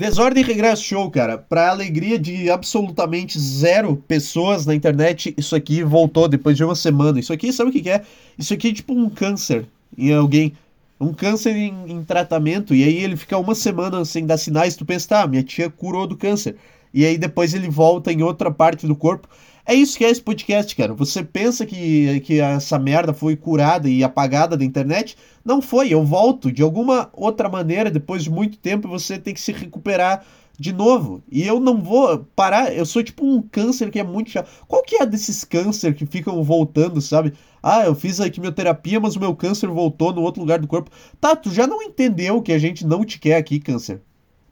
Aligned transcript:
Desordem 0.00 0.42
Regresso 0.42 0.82
Show, 0.82 1.10
cara. 1.10 1.36
Pra 1.36 1.68
alegria 1.68 2.18
de 2.18 2.50
absolutamente 2.50 3.38
zero 3.38 4.02
pessoas 4.08 4.64
na 4.64 4.74
internet, 4.74 5.34
isso 5.36 5.54
aqui 5.54 5.82
voltou 5.82 6.26
depois 6.26 6.56
de 6.56 6.64
uma 6.64 6.74
semana. 6.74 7.20
Isso 7.20 7.34
aqui, 7.34 7.52
sabe 7.52 7.68
o 7.68 7.72
que, 7.72 7.82
que 7.82 7.90
é? 7.90 8.00
Isso 8.38 8.54
aqui 8.54 8.68
é 8.68 8.72
tipo 8.72 8.94
um 8.94 9.10
câncer 9.10 9.66
em 9.98 10.10
alguém. 10.14 10.54
Um 10.98 11.12
câncer 11.12 11.54
em, 11.54 11.74
em, 11.86 12.02
tratamento. 12.02 12.74
E 12.74 12.82
aí 12.82 12.96
ele 12.96 13.14
fica 13.14 13.36
uma 13.36 13.54
semana 13.54 14.02
sem 14.06 14.24
dar 14.24 14.38
sinais. 14.38 14.74
Tu 14.74 14.86
pensa, 14.86 15.06
tá, 15.06 15.26
minha 15.26 15.42
tia 15.42 15.68
curou 15.68 16.06
do 16.06 16.16
câncer. 16.16 16.56
E 16.94 17.04
aí 17.04 17.18
depois 17.18 17.52
ele 17.52 17.68
volta 17.68 18.10
em 18.10 18.22
outra 18.22 18.50
parte 18.50 18.86
do 18.86 18.96
corpo. 18.96 19.28
É 19.64 19.74
isso 19.74 19.96
que 19.96 20.04
é 20.04 20.10
esse 20.10 20.22
podcast, 20.22 20.74
cara. 20.74 20.94
Você 20.94 21.22
pensa 21.22 21.66
que, 21.66 22.20
que 22.20 22.40
essa 22.40 22.78
merda 22.78 23.12
foi 23.12 23.36
curada 23.36 23.88
e 23.88 24.02
apagada 24.02 24.56
da 24.56 24.64
internet? 24.64 25.16
Não 25.44 25.60
foi. 25.60 25.92
Eu 25.92 26.04
volto 26.04 26.50
de 26.50 26.62
alguma 26.62 27.10
outra 27.12 27.48
maneira 27.48 27.90
depois 27.90 28.24
de 28.24 28.30
muito 28.30 28.58
tempo 28.58 28.88
você 28.88 29.18
tem 29.18 29.34
que 29.34 29.40
se 29.40 29.52
recuperar 29.52 30.24
de 30.58 30.72
novo. 30.74 31.22
E 31.30 31.46
eu 31.46 31.58
não 31.58 31.80
vou 31.82 32.18
parar. 32.36 32.74
Eu 32.74 32.84
sou 32.84 33.02
tipo 33.02 33.24
um 33.24 33.40
câncer 33.40 33.90
que 33.90 33.98
é 33.98 34.04
muito 34.04 34.30
chato. 34.30 34.50
Qual 34.68 34.82
que 34.82 34.96
é 34.96 35.06
desses 35.06 35.42
câncer 35.44 35.94
que 35.94 36.04
ficam 36.04 36.42
voltando, 36.44 37.00
sabe? 37.00 37.32
Ah, 37.62 37.84
eu 37.84 37.94
fiz 37.94 38.20
a 38.20 38.28
quimioterapia, 38.28 39.00
mas 39.00 39.16
o 39.16 39.20
meu 39.20 39.34
câncer 39.34 39.68
voltou 39.68 40.12
no 40.12 40.22
outro 40.22 40.40
lugar 40.40 40.58
do 40.58 40.68
corpo. 40.68 40.90
Tá, 41.20 41.34
tu 41.34 41.50
já 41.50 41.66
não 41.66 41.82
entendeu 41.82 42.42
que 42.42 42.52
a 42.52 42.58
gente 42.58 42.86
não 42.86 43.04
te 43.04 43.18
quer 43.18 43.36
aqui, 43.36 43.58
câncer. 43.58 44.00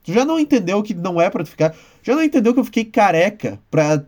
Tu 0.03 0.13
já 0.13 0.25
não 0.25 0.39
entendeu 0.39 0.81
que 0.81 0.93
não 0.95 1.21
é 1.21 1.29
para 1.29 1.43
tu 1.43 1.49
ficar. 1.51 1.75
Já 2.09 2.15
não 2.15 2.23
entendeu 2.23 2.55
que 2.55 2.59
eu 2.59 2.65
fiquei 2.65 2.83
careca 2.85 3.61
pra. 3.69 4.03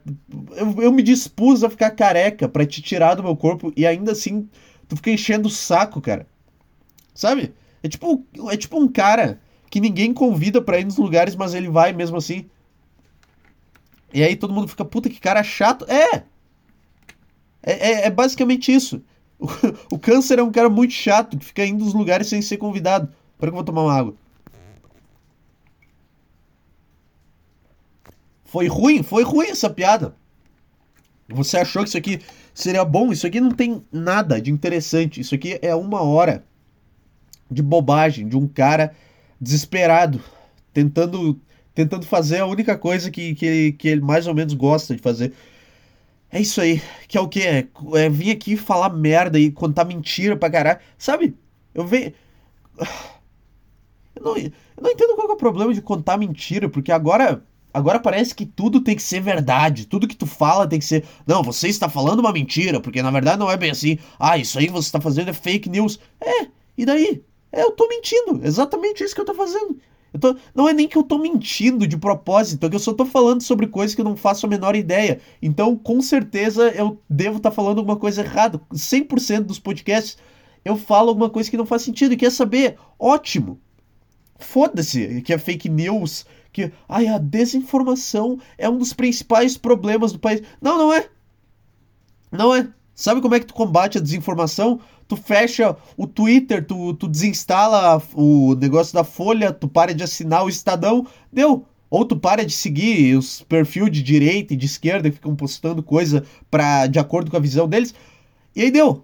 Eu, 0.55 0.81
eu 0.81 0.91
me 0.91 1.03
dispus 1.03 1.63
a 1.63 1.69
ficar 1.69 1.91
careca 1.91 2.49
para 2.49 2.65
te 2.65 2.81
tirar 2.81 3.13
do 3.13 3.21
meu 3.21 3.35
corpo 3.35 3.71
e 3.77 3.85
ainda 3.85 4.13
assim 4.13 4.49
tu 4.87 4.95
fica 4.95 5.11
enchendo 5.11 5.47
o 5.47 5.51
saco, 5.51 6.01
cara. 6.01 6.25
Sabe? 7.13 7.53
É 7.83 7.87
tipo, 7.87 8.25
é 8.49 8.57
tipo 8.57 8.79
um 8.79 8.87
cara 8.87 9.39
que 9.69 9.79
ninguém 9.79 10.15
convida 10.15 10.59
para 10.59 10.79
ir 10.79 10.85
nos 10.85 10.97
lugares, 10.97 11.35
mas 11.35 11.53
ele 11.53 11.69
vai 11.69 11.93
mesmo 11.93 12.17
assim. 12.17 12.49
E 14.11 14.23
aí 14.23 14.35
todo 14.35 14.51
mundo 14.51 14.67
fica, 14.67 14.83
puta, 14.83 15.07
que 15.07 15.19
cara 15.19 15.43
chato. 15.43 15.85
É! 15.87 16.23
É, 17.61 17.71
é, 17.91 18.05
é 18.07 18.09
basicamente 18.09 18.73
isso. 18.73 18.99
O, 19.37 19.45
o 19.93 19.99
câncer 19.99 20.39
é 20.39 20.43
um 20.43 20.51
cara 20.51 20.71
muito 20.71 20.93
chato 20.93 21.37
que 21.37 21.45
fica 21.45 21.63
indo 21.63 21.85
nos 21.85 21.93
lugares 21.93 22.25
sem 22.25 22.41
ser 22.41 22.57
convidado. 22.57 23.13
Para 23.37 23.49
que 23.49 23.51
eu 23.51 23.57
vou 23.57 23.63
tomar 23.63 23.83
uma 23.83 23.93
água. 23.93 24.15
Foi 28.51 28.67
ruim, 28.67 29.01
foi 29.01 29.23
ruim 29.23 29.47
essa 29.47 29.69
piada. 29.69 30.13
Você 31.29 31.55
achou 31.55 31.83
que 31.83 31.87
isso 31.87 31.97
aqui 31.97 32.19
seria 32.53 32.83
bom? 32.83 33.09
Isso 33.09 33.25
aqui 33.25 33.39
não 33.39 33.51
tem 33.51 33.81
nada 33.89 34.41
de 34.41 34.51
interessante. 34.51 35.21
Isso 35.21 35.33
aqui 35.33 35.57
é 35.61 35.73
uma 35.73 36.01
hora 36.01 36.43
de 37.49 37.61
bobagem 37.61 38.27
de 38.27 38.35
um 38.35 38.45
cara 38.45 38.93
desesperado, 39.39 40.21
tentando 40.73 41.39
tentando 41.73 42.05
fazer 42.05 42.39
a 42.39 42.45
única 42.45 42.77
coisa 42.77 43.09
que, 43.09 43.33
que, 43.35 43.71
que 43.71 43.87
ele 43.87 44.01
mais 44.01 44.27
ou 44.27 44.35
menos 44.35 44.53
gosta 44.53 44.93
de 44.93 45.01
fazer. 45.01 45.31
É 46.29 46.41
isso 46.41 46.59
aí. 46.59 46.81
Que 47.07 47.17
é 47.17 47.21
o 47.21 47.29
quê? 47.29 47.43
É, 47.43 47.67
é 48.03 48.09
vir 48.09 48.31
aqui 48.31 48.57
falar 48.57 48.89
merda 48.89 49.39
e 49.39 49.49
contar 49.49 49.85
mentira 49.85 50.35
pra 50.35 50.49
caralho. 50.49 50.79
Sabe? 50.97 51.37
Eu 51.73 51.87
venho. 51.87 52.11
Eu 54.13 54.25
não, 54.25 54.37
eu 54.37 54.51
não 54.79 54.91
entendo 54.91 55.15
qual 55.15 55.29
é 55.29 55.31
o 55.31 55.37
problema 55.37 55.73
de 55.73 55.81
contar 55.81 56.17
mentira, 56.17 56.69
porque 56.69 56.91
agora 56.91 57.41
Agora 57.73 57.99
parece 57.99 58.35
que 58.35 58.45
tudo 58.45 58.81
tem 58.81 58.95
que 58.95 59.03
ser 59.03 59.21
verdade, 59.21 59.85
tudo 59.85 60.07
que 60.07 60.15
tu 60.15 60.25
fala 60.25 60.67
tem 60.67 60.79
que 60.79 60.85
ser. 60.85 61.05
Não, 61.25 61.41
você 61.41 61.67
está 61.67 61.87
falando 61.87 62.19
uma 62.19 62.33
mentira, 62.33 62.79
porque 62.79 63.01
na 63.01 63.11
verdade 63.11 63.39
não 63.39 63.49
é 63.49 63.57
bem 63.57 63.71
assim. 63.71 63.97
Ah, 64.19 64.37
isso 64.37 64.59
aí 64.59 64.67
que 64.67 64.73
você 64.73 64.87
está 64.87 64.99
fazendo 64.99 65.29
é 65.29 65.33
fake 65.33 65.69
news. 65.69 65.99
É, 66.19 66.47
e 66.77 66.85
daí? 66.85 67.23
É, 67.51 67.63
eu 67.63 67.71
tô 67.71 67.87
mentindo, 67.87 68.41
exatamente 68.43 69.03
isso 69.03 69.15
que 69.15 69.21
eu 69.21 69.25
tô 69.25 69.33
fazendo. 69.33 69.77
Eu 70.13 70.19
tô... 70.19 70.35
Não 70.53 70.67
é 70.67 70.73
nem 70.73 70.87
que 70.87 70.97
eu 70.97 71.03
tô 71.03 71.17
mentindo 71.17 71.87
de 71.87 71.97
propósito, 71.97 72.65
é 72.65 72.69
que 72.69 72.75
eu 72.75 72.79
só 72.79 72.93
tô 72.93 73.05
falando 73.05 73.41
sobre 73.41 73.67
coisas 73.67 73.95
que 73.95 74.01
eu 74.01 74.05
não 74.05 74.15
faço 74.15 74.45
a 74.45 74.49
menor 74.49 74.75
ideia. 74.75 75.19
Então, 75.41 75.75
com 75.75 76.01
certeza, 76.01 76.69
eu 76.69 76.99
devo 77.09 77.37
estar 77.37 77.49
tá 77.49 77.55
falando 77.55 77.77
alguma 77.79 77.95
coisa 77.95 78.21
errada. 78.21 78.59
100% 78.73 79.41
dos 79.43 79.59
podcasts 79.59 80.17
eu 80.63 80.77
falo 80.77 81.09
alguma 81.09 81.29
coisa 81.29 81.49
que 81.49 81.57
não 81.57 81.65
faz 81.65 81.81
sentido. 81.81 82.13
E 82.13 82.17
quer 82.17 82.31
saber? 82.31 82.77
Ótimo! 82.99 83.59
Foda-se 84.41 85.21
que 85.21 85.33
é 85.33 85.37
fake 85.37 85.69
news 85.69 86.25
que 86.51 86.71
ai, 86.87 87.07
a 87.07 87.17
desinformação 87.17 88.39
é 88.57 88.69
um 88.69 88.77
dos 88.77 88.93
principais 88.93 89.57
problemas 89.57 90.11
do 90.11 90.19
país. 90.19 90.41
Não, 90.61 90.77
não 90.77 90.93
é. 90.93 91.09
Não 92.31 92.53
é. 92.53 92.67
Sabe 92.93 93.21
como 93.21 93.35
é 93.35 93.39
que 93.39 93.45
tu 93.45 93.53
combate 93.53 93.97
a 93.97 94.01
desinformação? 94.01 94.79
Tu 95.07 95.15
fecha 95.15 95.75
o 95.97 96.05
Twitter, 96.05 96.65
tu, 96.65 96.93
tu 96.93 97.07
desinstala 97.07 98.01
o 98.13 98.55
negócio 98.55 98.93
da 98.93 99.03
Folha, 99.03 99.51
tu 99.51 99.67
para 99.67 99.93
de 99.93 100.03
assinar 100.03 100.43
o 100.45 100.49
Estadão, 100.49 101.07
deu. 101.31 101.65
Ou 101.89 102.05
tu 102.05 102.17
para 102.17 102.45
de 102.45 102.53
seguir 102.53 103.17
os 103.17 103.41
perfis 103.41 103.91
de 103.91 104.01
direita 104.01 104.53
e 104.53 104.57
de 104.57 104.65
esquerda 104.65 105.09
que 105.09 105.15
ficam 105.15 105.35
postando 105.35 105.83
coisa 105.83 106.25
pra, 106.49 106.87
de 106.87 106.99
acordo 106.99 107.29
com 107.29 107.37
a 107.37 107.41
visão 107.41 107.67
deles. 107.67 107.93
E 108.55 108.61
aí 108.61 108.71
deu. 108.71 109.03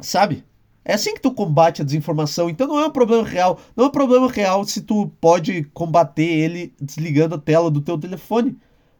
Sabe? 0.00 0.44
É 0.84 0.94
assim 0.94 1.14
que 1.14 1.20
tu 1.20 1.32
combate 1.32 1.80
a 1.80 1.84
desinformação. 1.84 2.50
Então 2.50 2.66
não 2.66 2.78
é 2.78 2.86
um 2.86 2.90
problema 2.90 3.26
real. 3.26 3.58
Não 3.74 3.86
é 3.86 3.88
um 3.88 3.92
problema 3.92 4.28
real 4.30 4.64
se 4.64 4.82
tu 4.82 5.10
pode 5.20 5.64
combater 5.72 6.24
ele 6.24 6.74
desligando 6.80 7.36
a 7.36 7.38
tela 7.38 7.70
do 7.70 7.80
teu 7.80 7.98
telefone. 7.98 8.56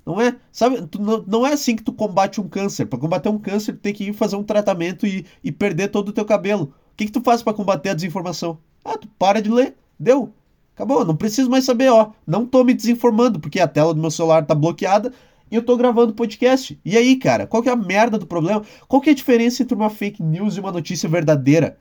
Não 0.07 0.21
é, 0.21 0.37
sabe? 0.51 0.87
Tu, 0.87 1.01
não, 1.01 1.25
não 1.27 1.47
é 1.47 1.53
assim 1.53 1.77
que 1.77 1.83
tu 1.83 1.93
combate 1.93 2.41
um 2.41 2.49
câncer. 2.49 2.87
Para 2.87 2.99
combater 2.99 3.29
um 3.29 3.39
câncer, 3.39 3.75
tu 3.75 3.81
tem 3.81 3.93
que 3.93 4.05
ir 4.05 4.13
fazer 4.15 4.37
um 4.37 4.43
tratamento 4.43 5.07
e, 5.07 5.27
e 5.43 5.53
perder 5.53 5.89
todo 5.89 6.09
o 6.09 6.13
teu 6.13 6.25
cabelo. 6.25 6.75
O 6.93 6.97
que, 6.97 7.07
que 7.07 7.13
tu 7.13 7.21
faz 7.21 7.43
para 7.43 7.55
combater 7.55 7.91
a 7.91 7.95
desinformação? 7.95 8.59
Ah, 8.85 8.97
tu 8.97 9.09
para 9.19 9.43
de 9.43 9.51
ler. 9.51 9.77
Deu. 9.99 10.33
Acabou. 10.75 11.05
Não 11.05 11.17
preciso 11.17 11.51
mais 11.51 11.65
saber, 11.65 11.91
ó. 11.91 12.13
Não 12.27 12.47
tô 12.47 12.65
me 12.65 12.75
desinformando, 12.75 13.39
porque 13.39 13.61
a 13.61 13.69
tela 13.69 13.95
do 13.95 14.01
meu 14.01 14.11
celular 14.11 14.45
tá 14.47 14.55
bloqueada 14.55 15.13
e 15.51 15.57
eu 15.57 15.63
tô 15.63 15.77
gravando 15.77 16.15
podcast. 16.15 16.79
E 16.85 16.97
aí, 16.97 17.17
cara, 17.17 17.47
qual 17.47 17.63
que 17.63 17.69
é 17.69 17.73
a 17.73 17.77
merda 17.77 18.19
do 18.19 18.27
problema? 18.27 18.63
Qual 18.89 19.01
que 19.01 19.11
é 19.11 19.13
a 19.13 19.17
diferença 19.17 19.63
entre 19.63 19.75
uma 19.75 19.91
fake 19.91 20.23
news 20.23 20.57
e 20.57 20.61
uma 20.61 20.73
notícia 20.73 21.09
verdadeira? 21.09 21.79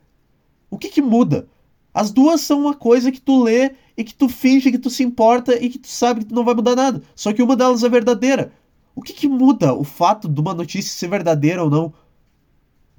O 0.70 0.78
que 0.78 0.88
que 0.88 1.02
muda? 1.02 1.48
As 1.92 2.10
duas 2.10 2.40
são 2.40 2.60
uma 2.60 2.74
coisa 2.74 3.12
que 3.12 3.20
tu 3.20 3.42
lê 3.42 3.72
e 3.96 4.02
que 4.02 4.14
tu 4.14 4.28
finge 4.28 4.70
que 4.70 4.78
tu 4.78 4.90
se 4.90 5.04
importa 5.04 5.54
e 5.62 5.68
que 5.68 5.78
tu 5.78 5.88
sabe 5.88 6.20
que 6.20 6.26
tu 6.26 6.34
não 6.34 6.44
vai 6.44 6.54
mudar 6.54 6.74
nada. 6.74 7.02
Só 7.14 7.32
que 7.32 7.42
uma 7.42 7.54
delas 7.56 7.84
é 7.84 7.88
verdadeira. 7.88 8.52
O 8.96 9.02
que 9.02 9.12
que 9.12 9.28
muda 9.28 9.72
o 9.72 9.84
fato 9.84 10.28
de 10.28 10.40
uma 10.40 10.54
notícia 10.54 10.92
ser 10.92 11.08
verdadeira 11.08 11.62
ou 11.62 11.70
não? 11.70 11.92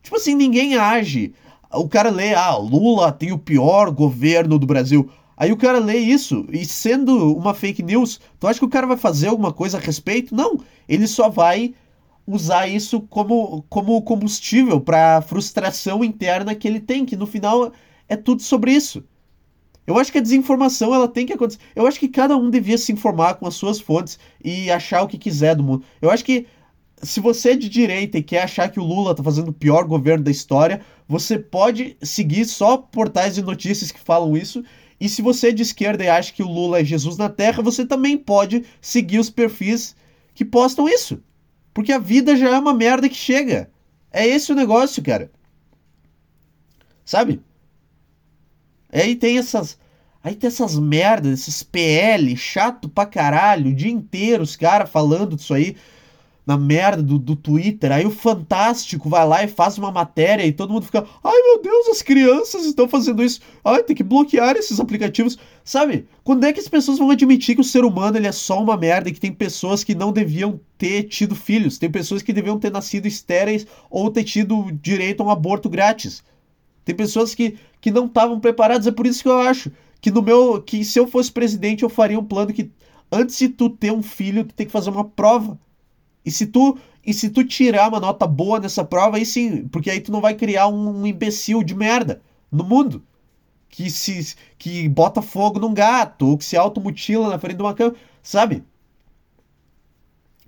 Tipo 0.02 0.18
assim, 0.18 0.36
ninguém 0.36 0.75
age. 0.75 1.34
O 1.72 1.90
cara 1.90 2.09
lê, 2.09 2.34
ah, 2.34 2.56
Lula 2.56 3.12
tem 3.12 3.31
o 3.31 3.40
pior 3.40 3.92
governo 3.92 4.58
do 4.58 4.68
Brasil. 4.68 5.09
Aí 5.38 5.51
o 5.51 5.57
cara 5.57 5.79
lê 5.79 5.97
isso 5.97 6.46
e 6.50 6.66
sendo 6.66 7.35
uma 7.35 7.53
fake 7.53 7.84
news, 7.84 8.19
tu 8.40 8.47
acha 8.47 8.59
que 8.59 8.66
o 8.66 8.69
cara 8.69 8.88
vai 8.88 8.97
fazer 8.97 9.28
alguma 9.28 9.51
coisa 9.51 9.78
a 9.78 9.81
respeito? 9.81 10.34
Não, 10.34 10.59
ele 10.88 11.07
só 11.07 11.29
vai 11.29 11.73
usar 12.25 12.68
isso 12.68 13.01
como, 13.01 13.63
como 13.69 14.01
combustível 14.01 14.79
para 14.79 15.18
a 15.18 15.22
frustração 15.22 16.03
interna 16.03 16.56
que 16.56 16.68
ele 16.68 16.79
tem, 16.79 17.06
que 17.06 17.16
no 17.16 17.28
final 17.28 17.72
é 18.07 18.16
tudo 18.16 18.41
sobre 18.41 18.72
isso. 18.72 19.03
Eu 19.85 20.00
acho 20.00 20.12
que 20.12 20.18
a 20.18 20.22
desinformação 20.22 20.95
ela 20.95 21.07
tem 21.07 21.25
que 21.25 21.34
acontecer. 21.34 21.59
Eu 21.75 21.85
acho 21.85 22.00
que 22.00 22.07
cada 22.07 22.35
um 22.35 22.50
devia 22.50 22.78
se 22.78 22.91
informar 22.91 23.35
com 23.35 23.45
as 23.45 23.53
suas 23.53 23.79
fontes 23.79 24.18
e 24.44 24.72
achar 24.72 25.03
o 25.03 25.07
que 25.07 25.18
quiser 25.18 25.56
do 25.56 25.63
mundo. 25.63 25.85
Eu 26.01 26.09
acho 26.09 26.25
que 26.25 26.47
se 27.03 27.19
você 27.19 27.51
é 27.51 27.56
de 27.56 27.69
direita 27.69 28.18
e 28.18 28.24
quer 28.24 28.44
achar 28.44 28.69
que 28.69 28.79
o 28.79 28.84
Lula 28.84 29.13
tá 29.13 29.22
fazendo 29.22 29.50
o 29.50 29.53
pior 29.53 29.85
governo 29.85 30.24
da 30.24 30.31
história, 30.31 30.81
você 31.07 31.38
pode 31.38 31.95
seguir 32.01 32.45
só 32.45 32.78
portais 32.78 33.35
de 33.35 33.44
notícias 33.44 33.91
que 33.91 34.00
falam 34.00 34.35
isso 34.35 34.63
e 35.00 35.09
se 35.09 35.22
você 35.22 35.50
é 35.50 35.51
de 35.51 35.61
esquerda 35.61 36.03
e 36.03 36.09
acha 36.09 36.31
que 36.31 36.44
o 36.44 36.47
Lula 36.47 36.79
é 36.79 36.85
Jesus 36.85 37.17
na 37.17 37.29
Terra, 37.29 37.61
você 37.61 37.85
também 37.85 38.17
pode 38.17 38.63
seguir 38.79 39.19
os 39.19 39.29
perfis 39.29 39.95
que 40.33 40.45
postam 40.45 40.88
isso. 40.88 41.22
Porque 41.73 41.91
a 41.91 42.00
vida 42.00 42.35
já 42.35 42.50
é 42.50 42.59
uma 42.59 42.73
merda 42.73 43.09
que 43.09 43.16
chega. 43.16 43.69
É 44.11 44.25
esse 44.25 44.51
o 44.51 44.56
negócio, 44.56 45.03
cara. 45.03 45.29
Sabe? 47.03 47.41
Aí 48.91 49.16
tem 49.16 49.38
essas. 49.38 49.78
Aí 50.23 50.33
tem 50.33 50.47
essas 50.47 50.79
merdas, 50.79 51.41
esses 51.41 51.62
PL 51.62 52.35
chato 52.35 52.89
pra 52.89 53.06
caralho, 53.06 53.69
o 53.69 53.75
dia 53.75 53.91
inteiro 53.91 54.41
os 54.41 54.56
caras 54.56 54.89
falando 54.89 55.36
disso 55.36 55.53
aí 55.53 55.75
na 56.45 56.57
merda 56.57 57.01
do, 57.01 57.18
do 57.18 57.36
Twitter. 57.36 57.92
Aí 57.92 58.06
o 58.06 58.12
Fantástico 58.12 59.09
vai 59.09 59.27
lá 59.27 59.44
e 59.44 59.47
faz 59.47 59.77
uma 59.77 59.92
matéria 59.92 60.45
e 60.45 60.51
todo 60.51 60.71
mundo 60.71 60.86
fica: 60.86 61.06
ai 61.24 61.42
meu 61.42 61.62
Deus, 61.62 61.88
as 61.89 62.01
crianças 62.01 62.65
estão 62.65 62.88
fazendo 62.88 63.24
isso. 63.24 63.42
Ai, 63.63 63.83
tem 63.83 63.95
que 63.95 64.03
bloquear 64.03 64.56
esses 64.56 64.80
aplicativos. 64.80 65.38
Sabe? 65.63 66.07
Quando 66.24 66.44
é 66.44 66.53
que 66.53 66.59
as 66.59 66.68
pessoas 66.68 67.00
vão 67.00 67.09
admitir 67.09 67.56
que 67.56 67.62
o 67.62 67.63
ser 67.63 67.83
humano 67.83 68.18
ele 68.18 68.27
é 68.27 68.31
só 68.31 68.62
uma 68.62 68.77
merda 68.77 69.09
e 69.09 69.13
que 69.13 69.19
tem 69.19 69.33
pessoas 69.33 69.83
que 69.83 69.95
não 69.95 70.12
deviam 70.12 70.59
ter 70.77 71.03
tido 71.03 71.36
filhos? 71.36 71.80
Tem 71.80 71.89
pessoas 71.89 72.21
que 72.21 72.31
deviam 72.31 72.59
ter 72.59 72.71
nascido 72.71 73.07
estéreis 73.07 73.65
ou 73.89 74.12
ter 74.12 74.24
tido 74.24 74.71
direito 74.74 75.24
a 75.24 75.25
um 75.25 75.30
aborto 75.31 75.68
grátis. 75.68 76.24
Tem 76.83 76.94
pessoas 76.94 77.33
que, 77.33 77.57
que 77.81 77.89
não 77.89 78.06
estavam 78.06 78.39
preparadas. 78.39 78.86
É 78.86 78.91
por 78.91 79.07
isso 79.07 79.24
que 79.24 79.30
eu 79.30 79.39
acho 79.39 79.71
que 80.00 80.12
no 80.12 80.21
meu. 80.21 80.62
que 80.62 80.86
se 80.86 81.00
eu 81.00 81.07
fosse 81.07 81.31
presidente, 81.31 81.81
eu 81.81 81.89
faria 81.89 82.19
um 82.19 82.24
plano 82.24 82.53
que 82.53 82.69
antes 83.12 83.39
de 83.39 83.50
tu 83.50 83.69
ter 83.69 83.91
um 83.91 84.03
filho, 84.03 84.45
tu 84.45 84.53
tem 84.53 84.68
que 84.68 84.71
fazer 84.71 84.91
uma 84.91 85.03
prova 85.03 85.59
e 86.25 86.31
se 86.31 86.48
tu 86.48 86.77
e 87.06 87.13
se 87.13 87.30
tu 87.30 87.44
tirar 87.44 87.89
uma 87.89 88.00
nota 88.00 88.25
boa 88.27 88.60
nessa 88.60 88.83
prova, 88.83 89.18
aí 89.18 89.25
sim, 89.25 89.68
porque 89.68 89.89
aí 89.92 90.01
tu 90.01 90.12
não 90.12 90.22
vai 90.22 90.33
criar 90.36 90.68
um, 90.68 91.06
imbecil 91.06 91.63
de 91.63 91.75
merda 91.75 92.22
no 92.51 92.63
mundo. 92.63 93.04
que 93.69 93.89
se 93.92 94.36
que 94.57 94.89
bota 94.89 95.22
fogo 95.22 95.60
num 95.60 95.74
gato, 95.74 96.27
ou 96.27 96.38
que 96.38 96.45
se 96.45 96.57
automutila 96.57 97.30
na 97.30 97.39
frente 97.39 97.57
de 97.57 97.63
uma 97.63 97.74
cama, 97.75 97.95
sabe? 98.24 98.63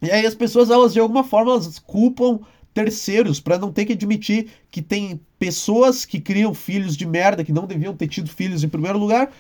E 0.02 0.12
aí 0.12 0.26
as 0.26 0.36
pessoas, 0.36 0.70
elas 0.70 0.94
de 0.94 1.00
alguma 1.00 1.24
forma, 1.24 1.52
elas 1.52 1.80
culpam 1.80 2.40
terceiros 2.74 3.40
para 3.40 3.58
não 3.58 3.72
ter 3.72 3.86
que 3.86 3.94
admitir 3.94 4.50
que 4.70 4.82
tem 4.82 5.20
pessoas 5.40 6.06
que 6.06 6.20
criam 6.20 6.54
filhos 6.54 6.96
de 6.96 7.06
merda, 7.06 7.44
que 7.44 7.52
não 7.52 7.66
deviam 7.66 7.96
ter 7.96 8.08
tido 8.08 8.30
filhos 8.30 8.64
em 8.64 8.70
primeiro 8.70 9.00
lugar, 9.00 9.32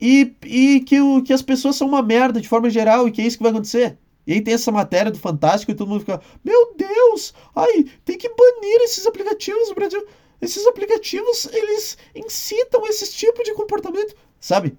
e, 0.00 0.34
e 0.44 0.80
que, 0.80 1.00
o, 1.00 1.22
que 1.22 1.32
as 1.32 1.42
pessoas 1.42 1.76
são 1.76 1.88
uma 1.88 2.02
merda 2.02 2.40
de 2.40 2.48
forma 2.48 2.68
geral 2.70 3.08
e 3.08 3.12
que 3.12 3.22
é 3.22 3.26
isso 3.26 3.36
que 3.38 3.42
vai 3.42 3.52
acontecer. 3.52 3.96
E 4.26 4.34
aí 4.34 4.40
tem 4.40 4.54
essa 4.54 4.70
matéria 4.70 5.10
do 5.10 5.18
Fantástico 5.18 5.72
e 5.72 5.74
todo 5.74 5.88
mundo 5.88 6.00
fica, 6.00 6.20
meu 6.44 6.74
Deus, 6.76 7.34
ai, 7.54 7.84
tem 8.04 8.16
que 8.16 8.28
banir 8.28 8.80
esses 8.82 9.06
aplicativos 9.06 9.68
no 9.68 9.74
Brasil. 9.74 10.06
Esses 10.40 10.66
aplicativos, 10.66 11.48
eles 11.52 11.96
incitam 12.14 12.84
esse 12.86 13.12
tipo 13.12 13.44
de 13.44 13.54
comportamento, 13.54 14.14
sabe? 14.40 14.76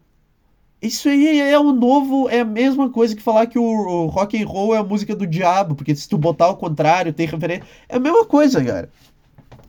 Isso 0.81 1.07
aí 1.07 1.39
é 1.39 1.57
o 1.57 1.71
novo, 1.71 2.27
é 2.27 2.41
a 2.41 2.45
mesma 2.45 2.89
coisa 2.89 3.15
que 3.15 3.21
falar 3.21 3.47
que 3.47 3.57
o, 3.57 3.63
o 3.63 4.07
rock 4.07 4.41
and 4.41 4.45
roll 4.45 4.75
é 4.75 4.79
a 4.79 4.83
música 4.83 5.15
do 5.15 5.25
diabo, 5.25 5.75
porque 5.75 5.95
se 5.95 6.09
tu 6.09 6.17
botar 6.17 6.45
ao 6.45 6.57
contrário, 6.57 7.13
tem 7.13 7.25
referência. 7.25 7.65
É 7.87 7.95
a 7.95 7.99
mesma 7.99 8.25
coisa, 8.25 8.61
cara. 8.61 8.89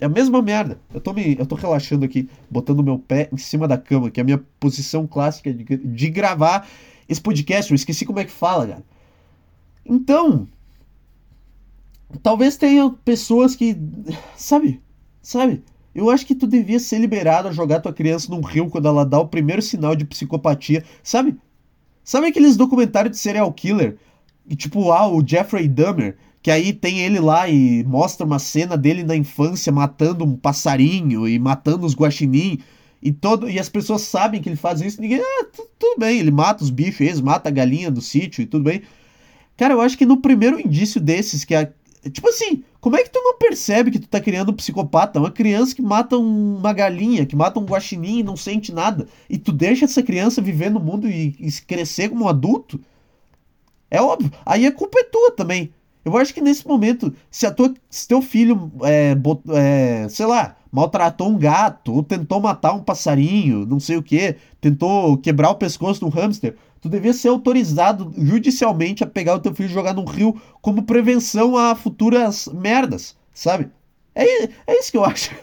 É 0.01 0.07
a 0.07 0.09
mesma 0.09 0.43
merda. 0.43 0.77
Eu 0.93 1.01
tô, 1.01 1.13
me, 1.13 1.37
eu 1.39 1.47
tô 1.47 1.55
relaxando 1.55 2.05
aqui, 2.05 2.29
botando 2.51 2.83
meu 2.83 2.99
pé 2.99 3.29
em 3.33 3.37
cima 3.37 3.69
da 3.69 3.79
cama, 3.79 4.11
que 4.11 4.19
é 4.19 4.23
a 4.23 4.25
minha 4.25 4.43
posição 4.59 5.07
clássica 5.07 5.55
de, 5.55 5.65
de 5.65 6.11
gravar 6.11 6.69
esse 7.09 7.21
podcast. 7.21 7.71
Eu 7.71 7.77
esqueci 7.77 8.05
como 8.05 8.19
é 8.19 8.25
que 8.25 8.33
fala, 8.33 8.67
cara. 8.67 8.85
Então, 9.85 10.49
talvez 12.23 12.57
tenha 12.57 12.91
pessoas 13.05 13.55
que. 13.55 13.77
Sabe? 14.37 14.81
Sabe? 15.23 15.63
Eu 15.95 16.11
acho 16.11 16.27
que 16.27 16.35
tu 16.35 16.47
devia 16.47 16.81
ser 16.81 16.99
liberado 16.99 17.49
a 17.49 17.53
jogar 17.53 17.81
tua 17.81 17.93
criança 17.93 18.31
num 18.31 18.41
rio 18.41 18.69
quando 18.69 18.89
ela 18.89 19.07
dá 19.07 19.19
o 19.19 19.29
primeiro 19.29 19.63
sinal 19.63 19.95
de 19.95 20.05
psicopatia. 20.05 20.85
Sabe? 21.03 21.37
Sabe 22.03 22.27
aqueles 22.27 22.57
documentários 22.57 23.17
de 23.17 23.23
serial 23.23 23.53
killer? 23.53 23.97
E, 24.47 24.57
tipo, 24.57 24.91
ah, 24.91 25.09
o 25.09 25.27
Jeffrey 25.27 25.69
Dahmer, 25.69 26.17
que 26.43 26.51
aí 26.51 26.73
tem 26.73 26.99
ele 27.01 27.21
lá 27.21 27.49
e 27.49 27.85
mostra 27.85 28.27
uma 28.27 28.39
cena 28.39 28.77
dele 28.77 29.05
na 29.05 29.17
infância 29.17 29.73
matando 29.73 30.25
um 30.25 30.37
passarinho 30.37 31.29
e 31.29 31.39
matando 31.39 31.87
os 31.87 31.95
guaxinim. 31.95 32.59
E, 33.01 33.13
todo, 33.13 33.49
e 33.49 33.59
as 33.59 33.69
pessoas 33.69 34.03
sabem 34.03 34.43
que 34.43 34.49
ele 34.49 34.57
faz 34.57 34.81
isso. 34.81 35.01
Ninguém, 35.01 35.21
ah, 35.21 35.47
tudo 35.79 35.99
bem, 35.99 36.19
ele 36.19 36.31
mata 36.31 36.65
os 36.65 36.71
bichos, 36.71 37.01
eles 37.01 37.21
mata 37.21 37.49
a 37.49 37.53
galinha 37.53 37.91
do 37.91 38.01
sítio 38.01 38.43
e 38.43 38.47
tudo 38.47 38.65
bem. 38.65 38.83
Cara, 39.57 39.75
eu 39.75 39.81
acho 39.81 39.97
que 39.97 40.07
no 40.07 40.17
primeiro 40.17 40.61
indício 40.61 41.01
desses, 41.01 41.45
que 41.45 41.55
é. 41.55 41.73
Tipo 42.11 42.29
assim, 42.29 42.63
como 42.81 42.97
é 42.97 43.03
que 43.03 43.09
tu 43.09 43.21
não 43.23 43.39
percebe 43.39 43.91
que 43.91 43.99
tu 43.99 44.07
tá 44.07 44.21
criando 44.21 44.51
um 44.51 44.55
psicopata? 44.55 45.19
Uma 45.19 45.31
criança 45.31 45.75
que 45.75 45.81
mata 45.81 46.19
uma 46.19 46.73
galinha, 46.73 47.25
que 47.25 47.35
mata 47.35 47.59
um 47.59 47.65
guaxinim 47.65 48.19
e 48.19 48.23
não 48.23 48.37
sente 48.37 48.73
nada. 48.73 49.09
E 49.29 49.39
tu 49.39 49.53
deixa 49.53 49.87
essa 49.87 50.03
criança 50.03 50.43
viver 50.43 50.71
no 50.71 50.81
mundo 50.81 51.09
e, 51.09 51.35
e 51.41 51.51
crescer 51.67 52.11
como 52.11 52.25
um 52.25 52.29
adulto? 52.29 52.79
É 53.91 54.03
óbvio. 54.03 54.31
Aí 54.45 54.67
a 54.67 54.73
culpa 54.73 54.99
é 55.01 55.05
tua 55.05 55.31
também. 55.31 55.73
Eu 56.05 56.17
acho 56.19 56.35
que 56.35 56.41
nesse 56.41 56.67
momento, 56.69 57.15
se, 57.31 57.47
a 57.47 57.51
tua, 57.51 57.73
se 57.89 58.07
teu 58.07 58.21
filho, 58.21 58.71
é, 58.83 59.15
bot, 59.15 59.41
é, 59.51 60.07
sei 60.11 60.27
lá, 60.27 60.57
maltratou 60.71 61.31
um 61.31 61.39
gato, 61.39 61.95
ou 61.95 62.03
tentou 62.03 62.41
matar 62.41 62.75
um 62.75 62.83
passarinho, 62.83 63.65
não 63.65 63.81
sei 63.81 63.97
o 63.97 64.03
que, 64.03 64.37
tentou 64.61 65.17
quebrar 65.17 65.51
o 65.51 65.55
pescoço 65.55 66.01
de 66.01 66.05
um 66.05 66.11
hamster, 66.11 66.57
tu 66.85 66.89
devia 66.91 67.15
ser 67.15 67.29
autorizado 67.29 68.13
judicialmente 68.15 69.03
a 69.03 69.07
pegar 69.07 69.37
o 69.37 69.41
teu 69.41 69.55
filho 69.55 69.71
e 69.71 69.73
jogar 69.73 69.95
num 69.95 70.05
rio 70.05 70.39
como 70.61 70.83
prevenção 70.83 71.57
a 71.57 71.75
futuras 71.75 72.47
merdas, 72.49 73.17
sabe? 73.33 73.71
É, 74.15 74.45
é 74.67 74.79
isso 74.79 74.91
que 74.91 74.99
eu 74.99 75.05
acho. 75.05 75.35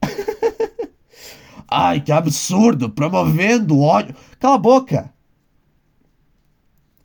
Ai, 1.66 2.00
que 2.00 2.12
absurdo! 2.12 2.88
Promovendo 2.88 3.80
ódio. 3.80 4.14
Cala 4.38 4.54
a 4.54 4.58
boca! 4.58 5.12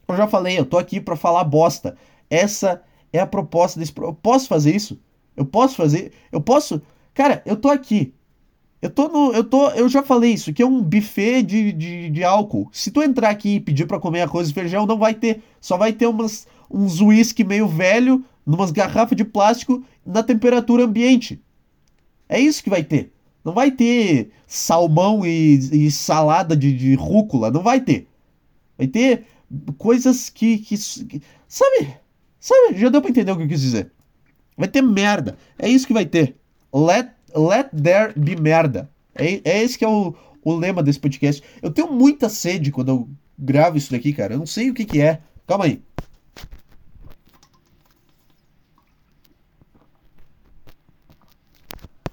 Eu 0.08 0.16
já 0.16 0.28
falei, 0.28 0.60
eu 0.60 0.66
tô 0.66 0.78
aqui 0.78 1.02
para 1.02 1.16
falar 1.16 1.44
bosta. 1.44 1.98
Essa 2.30 2.84
é 3.12 3.20
a 3.20 3.26
proposta 3.26 3.80
desse. 3.80 3.92
Eu 3.98 4.14
posso 4.14 4.48
fazer 4.48 4.76
isso? 4.76 5.02
Eu 5.36 5.44
posso 5.44 5.76
fazer. 5.76 6.14
Eu 6.32 6.40
posso. 6.40 6.80
Cara, 7.16 7.42
eu 7.48 7.56
tô 7.56 7.68
aqui. 7.68 8.14
Eu 8.82 8.90
tô 8.90 9.08
no. 9.08 9.32
Eu 9.32 9.44
tô. 9.44 9.70
Eu 9.70 9.88
já 9.88 10.02
falei 10.02 10.34
isso, 10.34 10.52
que 10.52 10.64
é 10.64 10.66
um 10.66 10.82
buffet 10.82 11.44
de, 11.44 11.72
de, 11.72 12.10
de 12.10 12.24
álcool. 12.24 12.68
Se 12.72 12.90
tu 12.90 13.04
entrar 13.04 13.30
aqui 13.30 13.56
e 13.56 13.60
pedir 13.60 13.86
para 13.86 14.00
comer 14.00 14.22
arroz 14.22 14.50
e 14.50 14.54
feijão, 14.54 14.88
não 14.88 14.98
vai 14.98 15.14
ter. 15.14 15.44
Só 15.60 15.78
vai 15.78 15.94
ter 15.94 16.08
umas, 16.08 16.48
uns 16.70 17.00
whisky 17.00 17.44
meio 17.44 17.68
velho, 17.68 18.26
numas 18.46 18.72
garrafas 18.72 19.16
de 19.16 19.24
plástico, 19.24 19.84
na 20.04 20.24
temperatura 20.24 20.84
ambiente. 20.84 21.40
É 22.28 22.40
isso 22.40 22.64
que 22.64 22.70
vai 22.70 22.84
ter. 22.84 23.14
Não 23.44 23.54
vai 23.54 23.72
ter 23.72 24.32
salmão 24.48 25.26
e, 25.26 25.86
e 25.86 25.92
salada 25.92 26.56
de, 26.56 26.76
de, 26.76 26.96
rúcula. 26.96 27.52
Não 27.52 27.62
vai 27.62 27.82
ter. 27.82 28.08
Vai 28.78 28.88
ter 28.88 29.26
coisas 29.78 30.30
que, 30.30 30.58
que, 30.58 30.76
que. 30.78 31.22
Sabe? 31.48 31.96
Sabe? 32.40 32.80
Já 32.80 32.90
deu 32.90 33.02
pra 33.02 33.12
entender 33.12 33.32
o 33.32 33.38
que 33.38 33.44
eu 33.44 33.48
quis 33.48 33.62
dizer. 33.62 33.92
Vai 34.58 34.68
ter 34.68 34.82
merda. 34.82 35.38
É 35.60 35.70
isso 35.70 35.86
que 35.86 35.94
vai 35.94 36.06
ter. 36.06 36.36
Let 36.74 37.10
Let 37.36 37.70
there 37.72 38.14
be 38.18 38.36
merda. 38.36 38.90
É, 39.16 39.42
é 39.44 39.64
esse 39.64 39.78
que 39.78 39.86
é 39.86 39.88
o, 39.88 40.16
o 40.44 40.56
lema 40.56 40.82
desse 40.84 41.00
podcast. 41.00 41.44
Eu 41.62 41.72
tenho 41.72 41.92
muita 41.92 42.30
sede 42.30 42.72
quando 42.72 42.90
eu 42.90 43.10
gravo 43.38 43.78
isso 43.78 43.92
daqui, 43.92 44.14
cara. 44.14 44.34
Eu 44.34 44.40
não 44.40 44.46
sei 44.46 44.70
o 44.70 44.74
que, 44.74 44.86
que 44.86 45.02
é. 45.02 45.22
Calma 45.48 45.66
aí. 45.66 45.82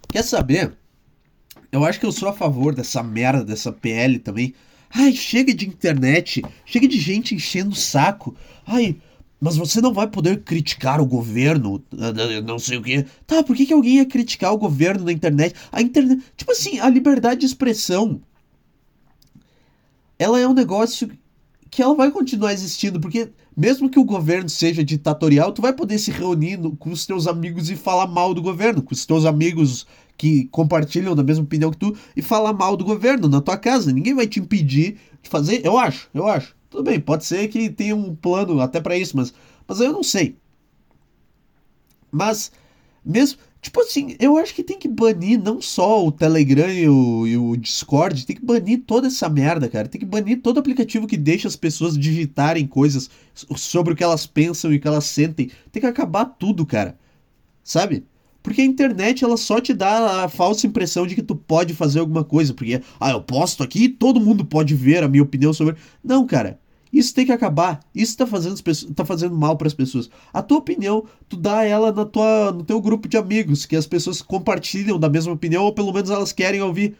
Quer 0.08 0.24
saber? 0.24 0.76
Eu 1.70 1.84
acho 1.84 2.00
que 2.00 2.06
eu 2.06 2.12
sou 2.12 2.28
a 2.28 2.32
favor 2.32 2.74
dessa 2.74 3.02
merda, 3.02 3.44
dessa 3.44 3.70
PL 3.70 4.18
também. 4.18 4.54
Ai, 4.90 5.12
chega 5.12 5.52
de 5.52 5.68
internet, 5.68 6.42
chega 6.64 6.88
de 6.88 6.98
gente 6.98 7.34
enchendo 7.34 7.70
o 7.72 7.76
saco. 7.76 8.34
Ai, 8.66 8.96
mas 9.40 9.56
você 9.56 9.80
não 9.80 9.92
vai 9.92 10.08
poder 10.08 10.42
criticar 10.42 11.00
o 11.00 11.06
governo, 11.06 11.82
não 12.44 12.58
sei 12.58 12.78
o 12.78 12.82
quê. 12.82 13.06
Tá, 13.26 13.42
por 13.42 13.54
que, 13.54 13.66
que 13.66 13.72
alguém 13.72 13.96
ia 13.96 14.06
criticar 14.06 14.52
o 14.52 14.58
governo 14.58 15.04
na 15.04 15.12
internet? 15.12 15.54
A 15.70 15.80
internet. 15.80 16.22
Tipo 16.36 16.52
assim, 16.52 16.78
a 16.80 16.88
liberdade 16.88 17.40
de 17.40 17.46
expressão. 17.46 18.20
Ela 20.18 20.40
é 20.40 20.48
um 20.48 20.54
negócio 20.54 21.08
que 21.70 21.82
ela 21.82 21.94
vai 21.94 22.10
continuar 22.10 22.52
existindo, 22.52 22.98
porque 22.98 23.30
mesmo 23.56 23.88
que 23.88 23.98
o 23.98 24.04
governo 24.04 24.48
seja 24.48 24.82
ditatorial, 24.82 25.52
tu 25.52 25.62
vai 25.62 25.72
poder 25.72 25.98
se 25.98 26.10
reunir 26.10 26.56
no, 26.56 26.76
com 26.76 26.90
os 26.90 27.06
teus 27.06 27.26
amigos 27.26 27.70
e 27.70 27.76
falar 27.76 28.06
mal 28.06 28.34
do 28.34 28.42
governo, 28.42 28.82
com 28.82 28.94
os 28.94 29.06
teus 29.06 29.24
amigos 29.24 29.86
que 30.16 30.46
compartilham 30.46 31.14
da 31.14 31.22
mesma 31.22 31.44
opinião 31.44 31.70
que 31.70 31.76
tu 31.76 31.96
e 32.16 32.22
falar 32.22 32.52
mal 32.52 32.76
do 32.76 32.84
governo 32.84 33.28
na 33.28 33.40
tua 33.40 33.56
casa. 33.56 33.92
Ninguém 33.92 34.14
vai 34.14 34.26
te 34.26 34.40
impedir 34.40 34.96
de 35.22 35.30
fazer, 35.30 35.64
eu 35.64 35.78
acho, 35.78 36.08
eu 36.12 36.26
acho. 36.26 36.57
Tudo 36.70 36.82
bem, 36.82 37.00
pode 37.00 37.24
ser 37.24 37.48
que 37.48 37.70
tenha 37.70 37.96
um 37.96 38.14
plano 38.14 38.60
até 38.60 38.80
para 38.80 38.96
isso, 38.96 39.16
mas, 39.16 39.32
mas 39.66 39.80
eu 39.80 39.92
não 39.92 40.02
sei. 40.02 40.36
Mas, 42.10 42.52
mesmo. 43.04 43.38
Tipo 43.60 43.80
assim, 43.80 44.16
eu 44.20 44.36
acho 44.36 44.54
que 44.54 44.62
tem 44.62 44.78
que 44.78 44.86
banir 44.86 45.36
não 45.42 45.60
só 45.60 46.06
o 46.06 46.12
Telegram 46.12 46.72
e 46.72 46.88
o, 46.88 47.26
e 47.26 47.36
o, 47.36 47.56
Discord, 47.56 48.24
tem 48.24 48.36
que 48.36 48.44
banir 48.44 48.84
toda 48.86 49.08
essa 49.08 49.28
merda, 49.28 49.68
cara. 49.68 49.88
Tem 49.88 49.98
que 49.98 50.06
banir 50.06 50.40
todo 50.40 50.60
aplicativo 50.60 51.08
que 51.08 51.16
deixa 51.16 51.48
as 51.48 51.56
pessoas 51.56 51.98
digitarem 51.98 52.68
coisas 52.68 53.10
sobre 53.34 53.92
o 53.92 53.96
que 53.96 54.04
elas 54.04 54.26
pensam 54.26 54.72
e 54.72 54.76
o 54.76 54.80
que 54.80 54.86
elas 54.86 55.06
sentem. 55.06 55.50
Tem 55.72 55.80
que 55.80 55.86
acabar 55.88 56.24
tudo, 56.24 56.64
cara. 56.64 56.96
Sabe? 57.64 58.04
Porque 58.42 58.60
a 58.60 58.64
internet 58.64 59.24
ela 59.24 59.36
só 59.36 59.60
te 59.60 59.74
dá 59.74 60.24
a 60.24 60.28
falsa 60.28 60.66
impressão 60.66 61.06
de 61.06 61.14
que 61.14 61.22
tu 61.22 61.34
pode 61.34 61.74
fazer 61.74 61.98
alguma 62.00 62.24
coisa, 62.24 62.54
porque 62.54 62.80
ah, 62.98 63.10
eu 63.10 63.22
posto 63.22 63.62
aqui 63.62 63.88
todo 63.88 64.20
mundo 64.20 64.44
pode 64.44 64.74
ver 64.74 65.02
a 65.02 65.08
minha 65.08 65.22
opinião 65.22 65.52
sobre. 65.52 65.76
Não, 66.02 66.26
cara. 66.26 66.58
Isso 66.92 67.14
tem 67.14 67.26
que 67.26 67.32
acabar. 67.32 67.80
Isso 67.94 68.16
tá 68.16 68.26
fazendo, 68.26 68.58
tá 68.94 69.04
fazendo 69.04 69.36
mal 69.36 69.56
para 69.56 69.68
as 69.68 69.74
pessoas. 69.74 70.08
A 70.32 70.42
tua 70.42 70.58
opinião, 70.58 71.04
tu 71.28 71.36
dá 71.36 71.62
ela 71.62 71.92
na 71.92 72.04
tua, 72.04 72.50
no 72.50 72.64
teu 72.64 72.80
grupo 72.80 73.06
de 73.06 73.16
amigos, 73.16 73.66
que 73.66 73.76
as 73.76 73.86
pessoas 73.86 74.22
compartilham 74.22 74.98
da 74.98 75.08
mesma 75.08 75.32
opinião, 75.32 75.64
ou 75.64 75.72
pelo 75.72 75.92
menos 75.92 76.08
elas 76.08 76.32
querem 76.32 76.62
ouvir. 76.62 76.96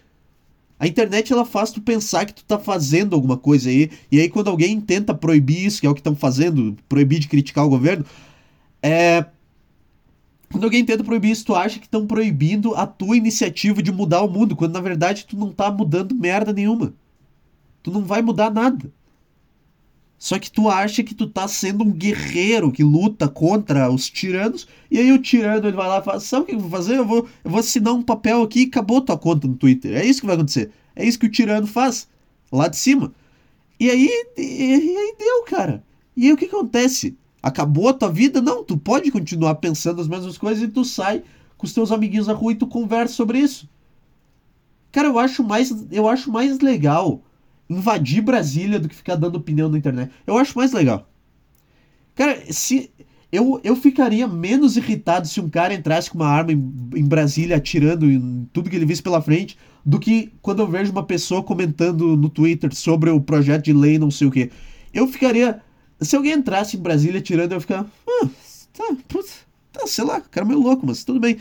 A 0.79 0.87
internet 0.87 1.33
ela 1.33 1.45
faz 1.45 1.71
tu 1.71 1.81
pensar 1.81 2.25
que 2.25 2.35
tu 2.35 2.45
tá 2.45 2.59
fazendo 2.59 3.15
alguma 3.15 3.37
coisa 3.37 3.69
aí, 3.69 3.91
e 4.13 4.21
aí 4.21 4.29
quando 4.29 4.49
alguém 4.49 4.81
tenta 4.81 5.13
proibir 5.13 5.67
isso, 5.67 5.81
que 5.81 5.87
é 5.87 5.91
o 5.91 5.95
que 5.95 6.01
estão 6.01 6.15
fazendo, 6.15 6.77
proibir 6.89 7.19
de 7.19 7.27
criticar 7.27 7.65
o 7.65 7.69
governo, 7.69 8.05
é, 8.81 9.25
quando 10.51 10.65
alguém 10.65 10.85
tenta 10.85 11.05
proibir 11.05 11.31
isso, 11.31 11.45
tu 11.45 11.55
acha 11.55 11.79
que 11.79 11.87
estão 11.87 12.07
proibindo 12.07 12.75
a 12.75 12.87
tua 12.87 13.17
iniciativa 13.17 13.83
de 13.83 13.93
mudar 13.93 14.23
o 14.23 14.31
mundo, 14.31 14.57
quando 14.57 14.73
na 14.73 14.81
verdade 14.81 15.27
tu 15.27 15.37
não 15.37 15.53
tá 15.53 15.71
mudando 15.71 16.15
merda 16.15 16.53
nenhuma. 16.53 16.95
Tu 17.83 17.91
não 17.91 18.03
vai 18.03 18.23
mudar 18.23 18.51
nada. 18.51 18.91
Só 20.19 20.39
que 20.39 20.51
tu 20.51 20.69
acha 20.69 21.05
que 21.05 21.15
tu 21.15 21.29
tá 21.29 21.47
sendo 21.47 21.85
um 21.85 21.93
guerreiro 21.93 22.73
que 22.73 22.83
luta 22.83 23.29
contra 23.29 23.89
os 23.91 24.11
tiranos, 24.11 24.67
e 24.91 24.99
aí 24.99 25.13
o 25.13 25.23
tirano 25.23 25.69
ele 25.69 25.77
vai 25.77 25.87
lá 25.87 26.01
e 26.01 26.03
fala: 26.03 26.19
Sabe 26.19 26.43
o 26.43 26.47
que 26.47 26.55
eu 26.55 26.61
vou 26.61 26.71
fazer? 26.71 26.97
Eu 26.97 27.07
vou, 27.07 27.29
eu 27.45 27.51
vou 27.51 27.61
assinar 27.61 27.95
um 27.95 28.03
papel 28.03 28.43
aqui 28.43 28.63
e 28.63 28.67
acabou 28.67 29.01
tua 29.01 29.17
conta 29.17 29.47
no 29.47 29.55
Twitter. 29.55 29.97
É 29.97 30.05
isso 30.05 30.21
que 30.21 30.27
vai 30.27 30.35
acontecer. 30.35 30.73
É 30.97 31.07
isso 31.07 31.19
que 31.19 31.27
o 31.27 31.31
tirano 31.31 31.67
faz, 31.67 32.09
lá 32.51 32.67
de 32.67 32.77
cima. 32.77 33.13
E 33.79 33.89
aí, 33.89 34.09
e, 34.37 34.43
e 34.43 34.97
aí 34.97 35.15
deu, 35.17 35.45
cara. 35.45 35.85
E 36.17 36.27
aí 36.27 36.33
o 36.33 36.37
que 36.37 36.47
acontece? 36.47 37.17
Acabou 37.43 37.89
a 37.89 37.95
tua 37.95 38.11
vida? 38.11 38.41
Não, 38.41 38.65
tu 38.65 38.77
pode 38.77 39.11
continuar 39.11 39.57
pensando 39.57 40.01
as 40.01 40.09
mesmas 40.09 40.37
coisas 40.37 40.63
e 40.63 40.69
tu 40.69 40.85
sai 40.85 41.23
com 41.57 41.67
os 41.67 41.73
teus 41.73 41.93
amiguinhos 41.93 42.27
na 42.27 42.33
rua 42.33 42.53
e 42.53 42.57
tu 42.57 42.67
conversa 42.67 43.15
sobre 43.15 43.39
isso. 43.39 43.69
Cara, 44.91 45.09
eu 45.09 45.19
acho 45.19 45.45
mais, 45.45 45.75
eu 45.91 46.09
acho 46.09 46.31
mais 46.31 46.59
legal 46.61 47.23
invadir 47.69 48.23
Brasília 48.23 48.81
do 48.81 48.89
que 48.89 48.95
ficar 48.95 49.15
dando 49.15 49.37
opinião 49.37 49.69
na 49.69 49.79
internet. 49.79 50.11
Eu 50.27 50.39
acho 50.39 50.57
mais 50.57 50.73
legal. 50.73 51.09
Cara, 52.15 52.41
se 52.51 52.91
eu, 53.31 53.61
eu 53.63 53.77
ficaria 53.77 54.27
menos 54.27 54.77
irritado 54.77 55.29
se 55.29 55.41
um 55.41 55.51
cara 55.51 55.75
entrasse 55.75 56.11
com 56.11 56.17
uma 56.19 56.29
arma 56.29 56.53
em, 56.53 56.73
em 56.97 57.05
Brasília 57.05 57.57
atirando 57.57 58.11
em 58.11 58.49
tudo 58.53 58.71
que 58.71 58.77
ele 58.77 58.87
visse 58.87 59.03
pela 59.03 59.21
frente 59.21 59.59
do 59.85 60.01
que 60.01 60.33
quando 60.41 60.61
eu 60.61 60.67
vejo 60.67 60.91
uma 60.91 61.03
pessoa 61.03 61.43
comentando 61.43 62.17
no 62.17 62.29
Twitter 62.29 62.75
sobre 62.75 63.11
o 63.11 63.21
projeto 63.21 63.65
de 63.65 63.73
lei 63.73 63.99
não 63.99 64.11
sei 64.11 64.27
o 64.27 64.31
que. 64.31 64.51
Eu 64.93 65.07
ficaria. 65.07 65.61
Se 66.01 66.15
alguém 66.17 66.33
entrasse 66.33 66.77
em 66.77 66.81
Brasília 66.81 67.19
atirando, 67.21 67.53
eu 67.53 67.57
ia 67.57 67.61
ficar. 67.61 67.87
Ah, 68.07 68.29
tá, 68.73 68.97
puta, 69.09 69.29
tá, 69.73 69.87
sei 69.87 70.05
lá, 70.05 70.21
cara 70.21 70.47
meio 70.47 70.61
louco, 70.61 70.87
mas 70.87 71.05
tudo 71.05 71.19
bem. 71.19 71.39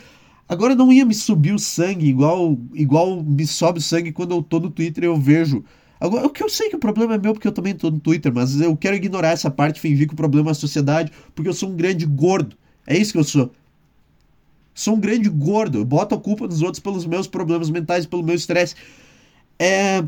Agora 0.50 0.76
não 0.76 0.92
ia 0.92 1.06
me 1.06 1.14
subir 1.14 1.54
o 1.54 1.60
sangue 1.60 2.08
igual, 2.08 2.58
igual 2.74 3.22
me 3.22 3.46
sobe 3.46 3.80
o 3.80 3.82
sangue 3.82 4.12
quando 4.12 4.34
eu 4.34 4.42
tô 4.42 4.60
no 4.60 4.70
Twitter 4.70 5.04
e 5.04 5.08
eu 5.08 5.18
vejo. 5.18 5.64
Agora, 6.00 6.26
o 6.26 6.30
que 6.30 6.44
eu 6.44 6.50
sei 6.50 6.70
que 6.70 6.76
o 6.76 6.80
problema 6.80 7.16
é 7.16 7.18
meu 7.18 7.34
porque 7.34 7.48
eu 7.48 7.52
também 7.52 7.74
tô 7.76 7.90
no 7.90 8.00
Twitter, 8.00 8.32
mas 8.34 8.60
eu 8.62 8.76
quero 8.78 8.96
ignorar 8.96 9.30
essa 9.30 9.50
parte 9.52 9.82
fingir 9.82 10.08
que 10.08 10.14
o 10.14 10.18
problema 10.18 10.50
é 10.50 10.52
a 10.52 10.56
sociedade 10.56 11.12
porque 11.36 11.50
eu 11.50 11.54
sou 11.54 11.70
um 11.70 11.76
grande 11.76 12.06
gordo. 12.06 12.56
É 12.86 12.98
isso 12.98 13.12
que 13.12 13.20
eu 13.20 13.24
sou. 13.24 13.52
Sou 14.74 14.96
um 14.96 15.00
grande 15.00 15.28
gordo. 15.28 15.80
Eu 15.80 15.86
boto 15.86 16.16
a 16.16 16.20
culpa 16.20 16.46
nos 16.46 16.62
outros 16.62 16.80
pelos 16.80 17.06
meus 17.06 17.28
problemas 17.28 17.70
mentais, 17.70 18.06
pelo 18.06 18.24
meu 18.24 18.36
estresse. 18.36 18.76
É. 19.60 20.04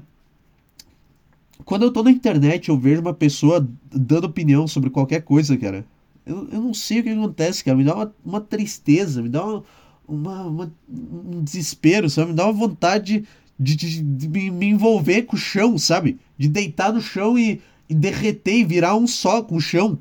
Quando 1.69 1.83
eu 1.83 1.91
tô 1.91 2.01
na 2.01 2.09
internet, 2.09 2.69
eu 2.69 2.79
vejo 2.79 2.99
uma 2.99 3.13
pessoa 3.13 3.69
dando 3.91 4.23
opinião 4.23 4.67
sobre 4.67 4.89
qualquer 4.89 5.21
coisa, 5.21 5.55
cara. 5.55 5.85
Eu, 6.25 6.49
eu 6.51 6.59
não 6.59 6.73
sei 6.73 6.99
o 6.99 7.03
que 7.03 7.09
acontece, 7.11 7.63
cara. 7.63 7.77
Me 7.77 7.83
dá 7.83 7.93
uma, 7.93 8.15
uma 8.25 8.41
tristeza, 8.41 9.21
me 9.21 9.29
dá 9.29 9.45
uma, 9.45 9.63
uma, 10.07 10.41
uma, 10.47 10.73
um 10.89 11.43
desespero, 11.43 12.09
sabe? 12.09 12.31
Me 12.31 12.35
dá 12.35 12.45
uma 12.45 12.53
vontade 12.53 13.23
de, 13.59 13.75
de, 13.75 14.01
de 14.01 14.27
me, 14.27 14.49
me, 14.49 14.65
envolver 14.65 15.21
com 15.27 15.35
o 15.35 15.39
chão, 15.39 15.77
sabe? 15.77 16.17
De 16.39 16.47
deitar 16.47 16.91
no 16.91 16.99
chão 16.99 17.37
e, 17.37 17.61
e 17.87 17.93
derreter 17.93 18.55
e 18.55 18.65
virar 18.65 18.95
um 18.95 19.05
só 19.05 19.43
com 19.43 19.55
o 19.55 19.61
chão. 19.61 19.99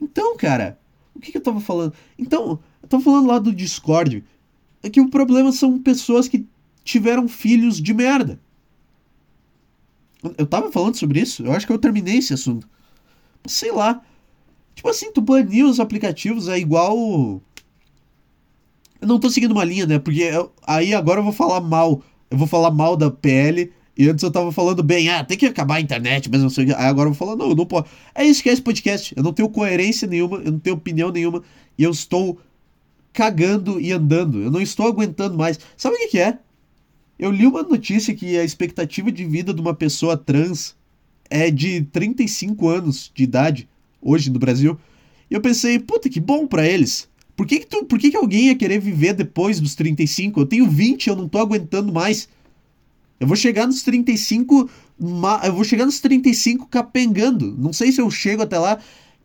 Então, 0.00 0.34
cara, 0.34 0.78
o 1.14 1.20
que, 1.20 1.30
que 1.30 1.36
eu 1.36 1.42
tava 1.42 1.60
falando? 1.60 1.92
Então, 2.18 2.58
eu 2.82 2.88
tava 2.88 3.02
falando 3.02 3.26
lá 3.26 3.38
do 3.38 3.52
Discord. 3.52 4.24
É 4.82 4.88
que 4.88 5.02
o 5.02 5.10
problema 5.10 5.52
são 5.52 5.78
pessoas 5.78 6.26
que 6.26 6.46
tiveram 6.82 7.28
filhos 7.28 7.82
de 7.82 7.92
merda. 7.92 8.40
Eu 10.36 10.46
tava 10.46 10.72
falando 10.72 10.96
sobre 10.96 11.20
isso? 11.20 11.44
Eu 11.44 11.52
acho 11.52 11.66
que 11.66 11.72
eu 11.72 11.78
terminei 11.78 12.18
esse 12.18 12.32
assunto. 12.32 12.68
Sei 13.46 13.70
lá. 13.70 14.02
Tipo 14.74 14.88
assim, 14.88 15.12
tu 15.12 15.20
banir 15.20 15.64
os 15.64 15.80
aplicativos 15.80 16.48
é 16.48 16.58
igual. 16.58 16.96
Eu 19.00 19.08
não 19.08 19.18
tô 19.18 19.30
seguindo 19.30 19.52
uma 19.52 19.64
linha, 19.64 19.86
né? 19.86 19.98
Porque 19.98 20.22
eu... 20.22 20.52
aí 20.66 20.94
agora 20.94 21.20
eu 21.20 21.24
vou 21.24 21.32
falar 21.32 21.60
mal. 21.60 22.02
Eu 22.30 22.38
vou 22.38 22.46
falar 22.46 22.70
mal 22.70 22.96
da 22.96 23.10
PL. 23.10 23.72
E 23.98 24.08
antes 24.08 24.22
eu 24.22 24.30
tava 24.30 24.52
falando 24.52 24.82
bem, 24.82 25.08
ah, 25.08 25.24
tem 25.24 25.38
que 25.38 25.46
acabar 25.46 25.76
a 25.76 25.80
internet, 25.80 26.30
mas 26.30 26.42
não 26.42 26.50
sei 26.50 26.64
o 26.64 26.66
que. 26.68 26.74
Aí 26.74 26.86
agora 26.86 27.08
eu 27.08 27.14
vou 27.14 27.26
falar, 27.26 27.34
não, 27.34 27.54
não 27.54 27.64
pode. 27.64 27.88
É 28.14 28.24
isso 28.24 28.42
que 28.42 28.50
é 28.50 28.52
esse 28.52 28.60
podcast. 28.60 29.14
Eu 29.16 29.22
não 29.22 29.32
tenho 29.32 29.48
coerência 29.48 30.06
nenhuma, 30.06 30.36
eu 30.38 30.52
não 30.52 30.58
tenho 30.58 30.76
opinião 30.76 31.10
nenhuma. 31.10 31.42
E 31.78 31.82
eu 31.82 31.90
estou 31.90 32.38
cagando 33.12 33.80
e 33.80 33.92
andando. 33.92 34.42
Eu 34.42 34.50
não 34.50 34.60
estou 34.60 34.86
aguentando 34.86 35.38
mais. 35.38 35.58
Sabe 35.78 35.96
o 35.96 35.98
que, 35.98 36.08
que 36.08 36.18
é? 36.18 36.38
Eu 37.18 37.30
li 37.30 37.46
uma 37.46 37.62
notícia 37.62 38.14
que 38.14 38.36
a 38.36 38.44
expectativa 38.44 39.10
de 39.10 39.24
vida 39.24 39.54
de 39.54 39.60
uma 39.60 39.74
pessoa 39.74 40.16
trans 40.16 40.76
é 41.30 41.50
de 41.50 41.82
35 41.82 42.68
anos 42.68 43.10
de 43.14 43.24
idade 43.24 43.68
hoje 44.02 44.30
no 44.30 44.38
Brasil. 44.38 44.78
E 45.30 45.34
eu 45.34 45.40
pensei, 45.40 45.78
puta, 45.78 46.08
que 46.08 46.20
bom 46.20 46.46
para 46.46 46.66
eles. 46.66 47.08
Por 47.34 47.46
que 47.46 47.60
que, 47.60 47.66
tu, 47.66 47.84
por 47.84 47.98
que 47.98 48.10
que 48.10 48.16
alguém 48.16 48.46
ia 48.46 48.56
querer 48.56 48.80
viver 48.80 49.14
depois 49.14 49.60
dos 49.60 49.74
35? 49.74 50.40
Eu 50.40 50.46
tenho 50.46 50.70
20, 50.70 51.08
eu 51.08 51.16
não 51.16 51.28
tô 51.28 51.38
aguentando 51.38 51.92
mais. 51.92 52.28
Eu 53.18 53.26
vou 53.26 53.36
chegar 53.36 53.66
nos 53.66 53.82
35, 53.82 54.70
eu 55.44 55.52
vou 55.54 55.64
chegar 55.64 55.86
nos 55.86 56.00
35 56.00 56.66
capengando. 56.66 57.56
Não 57.58 57.72
sei 57.72 57.92
se 57.92 58.00
eu 58.00 58.10
chego 58.10 58.42
até 58.42 58.58
lá. 58.58 58.78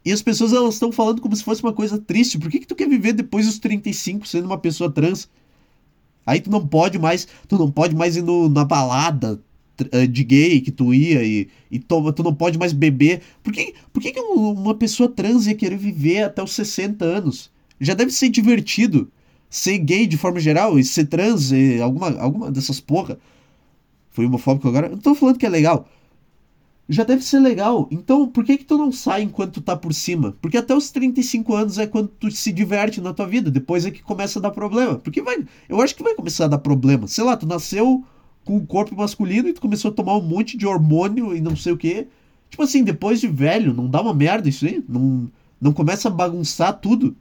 E 0.03 0.11
as 0.11 0.21
pessoas 0.21 0.53
elas 0.53 0.73
estão 0.75 0.91
falando 0.91 1.21
como 1.21 1.35
se 1.35 1.43
fosse 1.43 1.61
uma 1.61 1.73
coisa 1.73 1.97
triste. 1.99 2.39
Por 2.39 2.49
que 2.49 2.59
que 2.59 2.67
tu 2.67 2.75
quer 2.75 2.87
viver 2.87 3.13
depois 3.13 3.45
dos 3.45 3.59
35 3.59 4.27
sendo 4.27 4.45
uma 4.45 4.57
pessoa 4.57 4.89
trans? 4.89 5.29
Aí 6.25 6.39
tu 6.39 6.49
não 6.49 6.65
pode 6.65 6.99
mais, 6.99 7.27
tu 7.47 7.57
não 7.57 7.71
pode 7.71 7.95
mais 7.95 8.15
ir 8.15 8.21
no, 8.21 8.47
na 8.49 8.63
balada, 8.63 9.39
eh, 9.91 10.07
de 10.07 10.23
gay 10.23 10.61
que 10.61 10.71
tu 10.71 10.93
ia 10.93 11.23
e, 11.23 11.47
e 11.69 11.79
toma, 11.79 12.13
tu 12.13 12.23
não 12.23 12.33
pode 12.33 12.57
mais 12.57 12.73
beber. 12.73 13.21
Por 13.43 13.53
que, 13.53 13.73
por 13.91 14.01
que, 14.01 14.11
que 14.11 14.19
uma 14.19 14.75
pessoa 14.75 15.09
trans 15.09 15.47
ia 15.47 15.55
querer 15.55 15.77
viver 15.77 16.23
até 16.23 16.43
os 16.43 16.53
60 16.53 17.03
anos? 17.03 17.49
Já 17.79 17.93
deve 17.93 18.11
ser 18.11 18.29
divertido 18.29 19.11
ser 19.49 19.77
gay 19.79 20.07
de 20.07 20.17
forma 20.17 20.39
geral 20.39 20.79
e 20.79 20.83
ser 20.83 21.05
trans 21.05 21.51
e 21.51 21.81
alguma, 21.81 22.09
alguma 22.19 22.51
dessas 22.51 22.79
porra. 22.79 23.19
Foi 24.11 24.25
homofóbico 24.25 24.67
agora? 24.67 24.87
Eu 24.87 24.91
não 24.91 24.97
tô 24.99 25.15
falando 25.15 25.37
que 25.37 25.45
é 25.45 25.49
legal. 25.49 25.87
Já 26.89 27.03
deve 27.03 27.23
ser 27.23 27.39
legal. 27.39 27.87
Então, 27.89 28.27
por 28.27 28.43
que 28.43 28.57
que 28.57 28.65
tu 28.65 28.77
não 28.77 28.91
sai 28.91 29.21
enquanto 29.23 29.53
tu 29.53 29.61
tá 29.61 29.75
por 29.77 29.93
cima? 29.93 30.35
Porque 30.41 30.57
até 30.57 30.75
os 30.75 30.91
35 30.91 31.55
anos 31.55 31.77
é 31.77 31.87
quando 31.87 32.09
tu 32.09 32.29
se 32.29 32.51
diverte 32.51 32.99
na 32.99 33.13
tua 33.13 33.25
vida. 33.25 33.49
Depois 33.49 33.85
é 33.85 33.91
que 33.91 34.03
começa 34.03 34.39
a 34.39 34.41
dar 34.41 34.51
problema. 34.51 34.97
Porque 34.97 35.21
vai. 35.21 35.45
Eu 35.69 35.81
acho 35.81 35.95
que 35.95 36.03
vai 36.03 36.13
começar 36.15 36.45
a 36.45 36.49
dar 36.49 36.57
problema. 36.57 37.07
Sei 37.07 37.23
lá, 37.23 37.37
tu 37.37 37.47
nasceu 37.47 38.03
com 38.43 38.57
o 38.57 38.65
corpo 38.65 38.95
masculino 38.95 39.47
e 39.47 39.53
tu 39.53 39.61
começou 39.61 39.91
a 39.91 39.93
tomar 39.93 40.17
um 40.17 40.21
monte 40.21 40.57
de 40.57 40.65
hormônio 40.65 41.35
e 41.35 41.39
não 41.39 41.55
sei 41.55 41.71
o 41.71 41.77
que. 41.77 42.07
Tipo 42.49 42.63
assim, 42.63 42.83
depois 42.83 43.21
de 43.21 43.27
velho, 43.27 43.73
não 43.73 43.87
dá 43.87 44.01
uma 44.01 44.13
merda 44.13 44.49
isso 44.49 44.65
aí? 44.65 44.83
Não, 44.87 45.31
não 45.59 45.71
começa 45.71 46.09
a 46.09 46.11
bagunçar 46.11 46.77
tudo? 46.79 47.15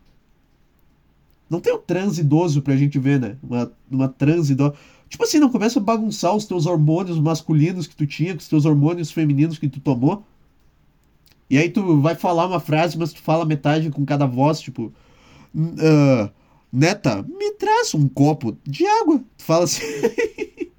Não 1.49 1.61
tem 1.61 1.73
o 1.73 1.79
trans 1.79 2.19
idoso 2.19 2.63
pra 2.63 2.77
gente 2.77 2.99
ver, 2.99 3.21
né? 3.21 3.37
Uma, 3.43 3.73
uma 3.91 4.09
trans 4.09 4.51
idosa. 4.51 4.75
Tipo 5.11 5.25
assim, 5.25 5.41
não 5.41 5.51
começa 5.51 5.81
a 5.81 5.83
bagunçar 5.83 6.35
os 6.35 6.47
teus 6.47 6.67
hormônios 6.67 7.19
masculinos 7.19 7.89
que 7.89 7.97
tu 7.97 8.07
tinha, 8.07 8.33
com 8.33 8.39
os 8.39 8.49
teus 8.49 8.65
hormônios 8.65 9.11
femininos 9.11 9.59
que 9.59 9.69
tu 9.69 9.81
tomou. 9.81 10.25
E 11.51 11.59
aí 11.59 11.69
tu 11.69 12.01
vai 12.01 12.15
falar 12.15 12.47
uma 12.47 12.61
frase, 12.61 12.97
mas 12.97 13.13
tu 13.13 13.21
fala 13.21 13.45
metade 13.45 13.91
com 13.91 14.07
cada 14.07 14.25
voz, 14.25 14.61
tipo. 14.61 14.93
Uh, 15.53 16.31
neta, 16.73 17.25
me 17.25 17.51
traz 17.55 17.93
um 17.93 18.09
copo 18.09 18.57
de 18.65 18.87
água. 18.87 19.21
Tu 19.37 19.45
fala 19.45 19.65
assim. 19.65 19.83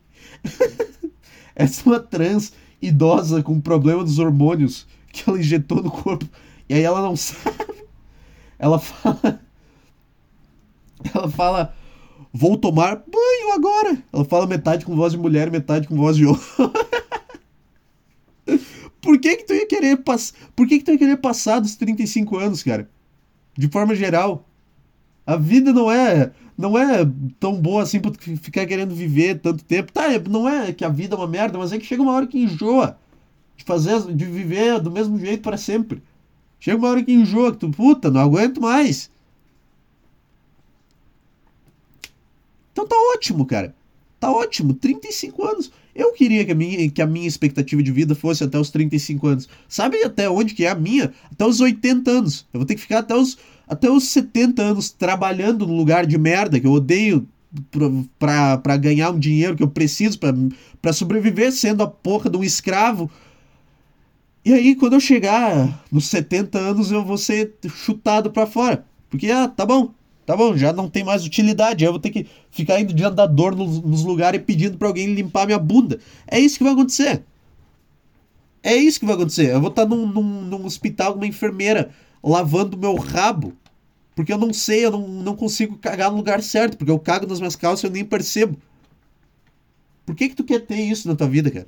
Essa 1.53 1.81
é 1.81 1.85
uma 1.85 1.99
trans 1.99 2.53
idosa 2.81 3.43
com 3.43 3.59
problema 3.59 4.01
dos 4.01 4.17
hormônios 4.17 4.87
que 5.11 5.29
ela 5.29 5.37
injetou 5.37 5.83
no 5.83 5.91
corpo. 5.91 6.25
E 6.69 6.73
aí 6.73 6.83
ela 6.83 7.01
não 7.01 7.15
sabe. 7.17 7.83
Ela 8.57 8.79
fala. 8.79 9.41
Ela 11.13 11.29
fala. 11.29 11.75
Vou 12.33 12.55
tomar 12.55 13.03
agora. 13.51 14.01
Ela 14.11 14.25
fala 14.25 14.47
metade 14.47 14.85
com 14.85 14.95
voz 14.95 15.13
de 15.13 15.19
mulher 15.19 15.51
metade 15.51 15.87
com 15.87 15.95
voz 15.95 16.17
de 16.17 16.25
homem. 16.25 16.41
Por 19.01 19.19
que 19.19 19.37
que 19.37 19.45
tu 19.45 19.53
ia 19.53 19.67
querer 19.67 19.97
passar... 19.97 20.37
Por 20.55 20.67
que 20.67 20.79
que 20.79 20.85
tu 20.85 20.91
ia 20.91 20.97
querer 20.97 21.17
passar 21.17 21.59
dos 21.59 21.75
35 21.75 22.37
anos, 22.37 22.61
cara? 22.61 22.87
De 23.57 23.67
forma 23.67 23.95
geral. 23.95 24.45
A 25.25 25.35
vida 25.35 25.73
não 25.73 25.91
é 25.91 26.31
não 26.57 26.77
é 26.77 26.99
tão 27.39 27.59
boa 27.59 27.81
assim 27.81 27.99
pra 27.99 28.11
ficar 28.39 28.67
querendo 28.67 28.93
viver 28.93 29.39
tanto 29.39 29.63
tempo. 29.63 29.91
Tá, 29.91 30.03
não 30.29 30.47
é 30.47 30.71
que 30.71 30.85
a 30.85 30.89
vida 30.89 31.15
é 31.15 31.17
uma 31.17 31.27
merda, 31.27 31.57
mas 31.57 31.71
é 31.71 31.79
que 31.79 31.85
chega 31.85 32.03
uma 32.03 32.13
hora 32.13 32.27
que 32.27 32.37
enjoa 32.37 32.99
de 33.57 33.63
fazer, 33.63 33.99
de 34.13 34.25
viver 34.25 34.79
do 34.79 34.91
mesmo 34.91 35.19
jeito 35.19 35.41
para 35.41 35.57
sempre. 35.57 36.03
Chega 36.59 36.77
uma 36.77 36.89
hora 36.89 37.03
que 37.03 37.11
enjoa, 37.11 37.51
que 37.51 37.57
tu, 37.57 37.71
puta, 37.71 38.11
não 38.11 38.21
aguento 38.21 38.61
mais. 38.61 39.09
Então 42.81 42.87
tá 42.87 42.95
ótimo, 43.13 43.45
cara. 43.45 43.75
Tá 44.19 44.31
ótimo, 44.31 44.73
35 44.73 45.43
anos. 45.45 45.71
Eu 45.95 46.13
queria 46.13 46.43
que 46.45 46.51
a, 46.51 46.55
minha, 46.55 46.89
que 46.89 47.01
a 47.01 47.07
minha 47.07 47.27
expectativa 47.27 47.81
de 47.81 47.91
vida 47.91 48.15
fosse 48.15 48.43
até 48.43 48.57
os 48.57 48.71
35 48.71 49.27
anos. 49.27 49.49
Sabe 49.67 50.03
até 50.03 50.29
onde 50.29 50.53
que 50.53 50.65
é 50.65 50.69
a 50.69 50.75
minha? 50.75 51.13
Até 51.31 51.45
os 51.45 51.59
80 51.59 52.09
anos. 52.09 52.47
Eu 52.53 52.59
vou 52.59 52.65
ter 52.65 52.75
que 52.75 52.81
ficar 52.81 52.99
até 52.99 53.15
os 53.15 53.37
até 53.67 53.89
os 53.89 54.05
70 54.09 54.61
anos 54.61 54.89
trabalhando 54.89 55.65
num 55.65 55.77
lugar 55.77 56.05
de 56.05 56.17
merda 56.17 56.59
que 56.59 56.67
eu 56.67 56.73
odeio 56.73 57.25
para 58.19 58.77
ganhar 58.77 59.11
um 59.11 59.19
dinheiro 59.19 59.55
que 59.55 59.63
eu 59.63 59.69
preciso 59.69 60.19
para 60.81 60.91
sobreviver 60.91 61.53
sendo 61.53 61.81
a 61.81 61.87
porra 61.87 62.29
de 62.29 62.35
um 62.35 62.43
escravo. 62.43 63.09
E 64.43 64.51
aí, 64.53 64.75
quando 64.75 64.93
eu 64.93 64.99
chegar 64.99 65.85
nos 65.89 66.07
70 66.07 66.57
anos, 66.57 66.91
eu 66.91 67.05
vou 67.05 67.17
ser 67.17 67.53
chutado 67.69 68.29
para 68.29 68.45
fora. 68.45 68.85
Porque, 69.09 69.31
ah, 69.31 69.47
tá 69.47 69.65
bom, 69.65 69.93
tá 70.25 70.35
bom, 70.35 70.55
já 70.55 70.71
não 70.71 70.89
tem 70.89 71.03
mais 71.03 71.25
utilidade. 71.25 71.83
Eu 71.83 71.91
vou 71.91 71.99
ter 71.99 72.09
que 72.09 72.27
ficar 72.51 72.79
indo 72.79 72.93
de 72.93 73.03
andador 73.03 73.55
nos, 73.55 73.81
nos 73.81 74.03
lugares 74.03 74.41
pedindo 74.45 74.77
para 74.77 74.87
alguém 74.87 75.13
limpar 75.13 75.45
minha 75.45 75.59
bunda. 75.59 75.99
É 76.27 76.39
isso 76.39 76.57
que 76.57 76.63
vai 76.63 76.73
acontecer. 76.73 77.23
É 78.63 78.75
isso 78.75 78.99
que 78.99 79.05
vai 79.05 79.15
acontecer. 79.15 79.51
Eu 79.51 79.59
vou 79.59 79.69
estar 79.69 79.85
num, 79.85 80.05
num, 80.05 80.41
num 80.41 80.65
hospital 80.65 81.13
com 81.13 81.19
uma 81.19 81.27
enfermeira 81.27 81.89
lavando 82.23 82.77
meu 82.77 82.95
rabo 82.95 83.53
porque 84.15 84.31
eu 84.31 84.37
não 84.37 84.53
sei, 84.53 84.85
eu 84.85 84.91
não, 84.91 85.07
não 85.07 85.35
consigo 85.35 85.77
cagar 85.77 86.11
no 86.11 86.17
lugar 86.17 86.43
certo, 86.43 86.77
porque 86.77 86.91
eu 86.91 86.99
cago 86.99 87.25
nas 87.27 87.39
minhas 87.39 87.55
calças 87.55 87.83
e 87.83 87.87
eu 87.87 87.91
nem 87.91 88.05
percebo. 88.05 88.57
Por 90.05 90.15
que 90.15 90.29
que 90.29 90.35
tu 90.35 90.43
quer 90.43 90.59
ter 90.59 90.75
isso 90.75 91.07
na 91.07 91.15
tua 91.15 91.27
vida, 91.27 91.49
cara? 91.49 91.67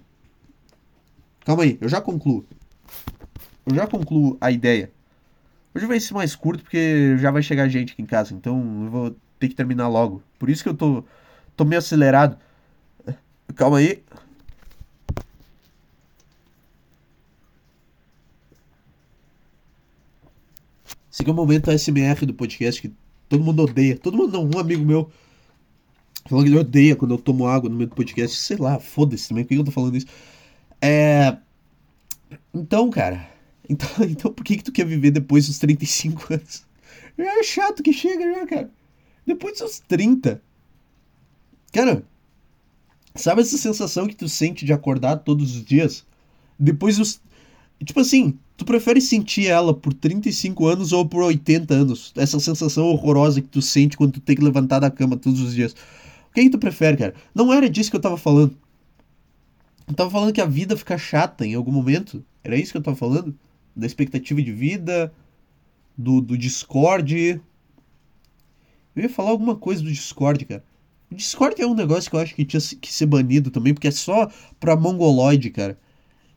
Calma 1.46 1.64
aí, 1.64 1.78
eu 1.80 1.88
já 1.88 2.02
concluo. 2.02 2.46
Eu 3.66 3.76
já 3.76 3.88
concluo 3.88 4.38
a 4.42 4.52
ideia. 4.52 4.92
Hoje 5.76 5.86
vai 5.88 6.00
ser 6.00 6.14
mais 6.14 6.36
curto 6.36 6.64
porque 6.64 7.18
já 7.18 7.32
vai 7.32 7.42
chegar 7.42 7.68
gente 7.68 7.94
aqui 7.94 8.02
em 8.02 8.06
casa, 8.06 8.34
então 8.34 8.84
eu 8.86 8.90
vou 8.92 9.16
ter 9.40 9.50
que 9.50 9.56
terminar 9.56 9.88
logo. 9.88 10.22
Por 10.38 10.50
isso 10.50 10.64
que 10.64 10.70
eu 10.70 10.76
tô 10.76 11.04
tô 11.56 11.66
meio 11.66 11.80
acelerado. 11.80 12.38
Calma 13.56 13.78
aí. 13.80 14.04
Esse 21.12 21.22
aqui 21.22 21.30
é 21.30 21.34
o 21.34 21.36
momento 21.36 21.72
SMR 21.72 22.26
do 22.26 22.34
podcast 22.34 22.82
que 22.82 22.94
todo 23.30 23.44
mundo 23.44 23.64
odeia. 23.64 23.98
Todo 23.98 24.18
mundo 24.18 24.34
não, 24.34 24.50
um 24.56 24.60
amigo 24.60 24.84
meu 24.86 25.12
falou 26.28 26.44
que 26.44 26.50
ele 26.50 26.60
odeia 26.60 26.96
quando 26.96 27.14
eu 27.14 27.18
tomo 27.18 27.48
água 27.48 27.70
no 27.70 27.76
meio 27.76 27.90
do 27.90 27.96
podcast. 27.96 28.38
Sei 28.38 28.58
lá, 28.58 28.80
foda-se 28.80 29.30
também, 29.30 29.44
por 29.44 29.50
que 29.50 29.56
eu 29.56 29.64
tô 29.64 29.72
falando 29.72 29.98
isso? 29.98 30.08
É. 30.82 31.38
Então, 32.54 32.90
cara. 32.90 33.33
Então, 33.70 33.88
então 34.10 34.32
por 34.32 34.44
que, 34.44 34.58
que 34.58 34.64
tu 34.64 34.72
quer 34.72 34.86
viver 34.86 35.12
depois 35.12 35.48
dos 35.48 35.58
35 35.60 36.34
anos? 36.34 36.66
É 37.18 37.44
chato 37.44 37.84
que 37.84 37.94
chega, 37.94 38.26
né, 38.26 38.46
cara? 38.46 38.70
Depois 39.26 39.60
dos 39.60 39.80
30. 39.88 40.42
Cara, 41.72 42.04
sabe 43.16 43.42
essa 43.42 43.58
sensação 43.58 44.08
que 44.08 44.16
tu 44.16 44.28
sente 44.28 44.66
de 44.66 44.74
acordar 44.74 45.18
todos 45.18 45.56
os 45.56 45.64
dias? 45.64 46.06
Depois 46.60 46.98
dos. 46.98 47.22
Tipo 47.84 48.00
assim, 48.00 48.38
tu 48.58 48.66
prefere 48.66 49.02
sentir 49.02 49.48
ela 49.48 49.74
por 49.74 49.94
35 49.94 50.68
anos 50.68 50.92
ou 50.92 51.06
por 51.06 51.22
80 51.24 51.74
anos? 51.74 52.14
Essa 52.16 52.40
sensação 52.40 52.86
horrorosa 52.86 53.42
que 53.42 53.48
tu 53.48 53.62
sente 53.62 53.98
quando 53.98 54.14
tu 54.14 54.20
tem 54.20 54.36
que 54.36 54.44
levantar 54.44 54.80
da 54.80 54.92
cama 54.92 55.18
todos 55.18 55.40
os 55.42 55.54
dias. 55.54 55.74
O 56.30 56.34
que, 56.34 56.44
que 56.44 56.50
tu 56.50 56.58
prefere, 56.58 56.98
cara? 56.98 57.14
Não 57.34 57.54
era 57.54 57.70
disso 57.70 57.90
que 57.90 57.96
eu 57.96 58.02
tava 58.02 58.18
falando. 58.18 58.58
Eu 59.88 59.94
tava 59.94 60.10
falando 60.10 60.34
que 60.34 60.42
a 60.42 60.46
vida 60.46 60.76
fica 60.78 60.98
chata 60.98 61.46
em 61.46 61.56
algum 61.56 61.72
momento. 61.72 62.24
Era 62.44 62.58
isso 62.58 62.72
que 62.72 62.78
eu 62.78 62.82
tava 62.82 62.98
falando? 62.98 63.36
Da 63.76 63.86
expectativa 63.86 64.42
de 64.42 64.52
vida, 64.52 65.14
do, 65.98 66.22
do 66.22 66.38
Discord. 66.38 67.42
Eu 68.96 69.04
ia 69.04 69.10
falar 69.10 69.32
alguma 69.32 69.56
coisa 69.56 69.82
do 69.82 69.92
Discord, 69.92 70.46
cara. 70.46 70.64
O 71.12 71.16
Discord 71.16 71.62
é 71.62 71.68
um 71.68 71.76
negócio 71.76 72.10
que 72.10 72.16
eu 72.16 72.20
acho 72.20 72.36
que 72.36 72.46
tinha 72.46 72.62
que 72.82 72.92
ser 72.92 73.06
banido 73.06 73.52
também, 73.52 73.74
porque 73.74 73.88
é 73.88 73.92
só 73.92 74.30
pra 74.60 74.76
mongoloide, 74.76 75.50
cara. 75.50 75.78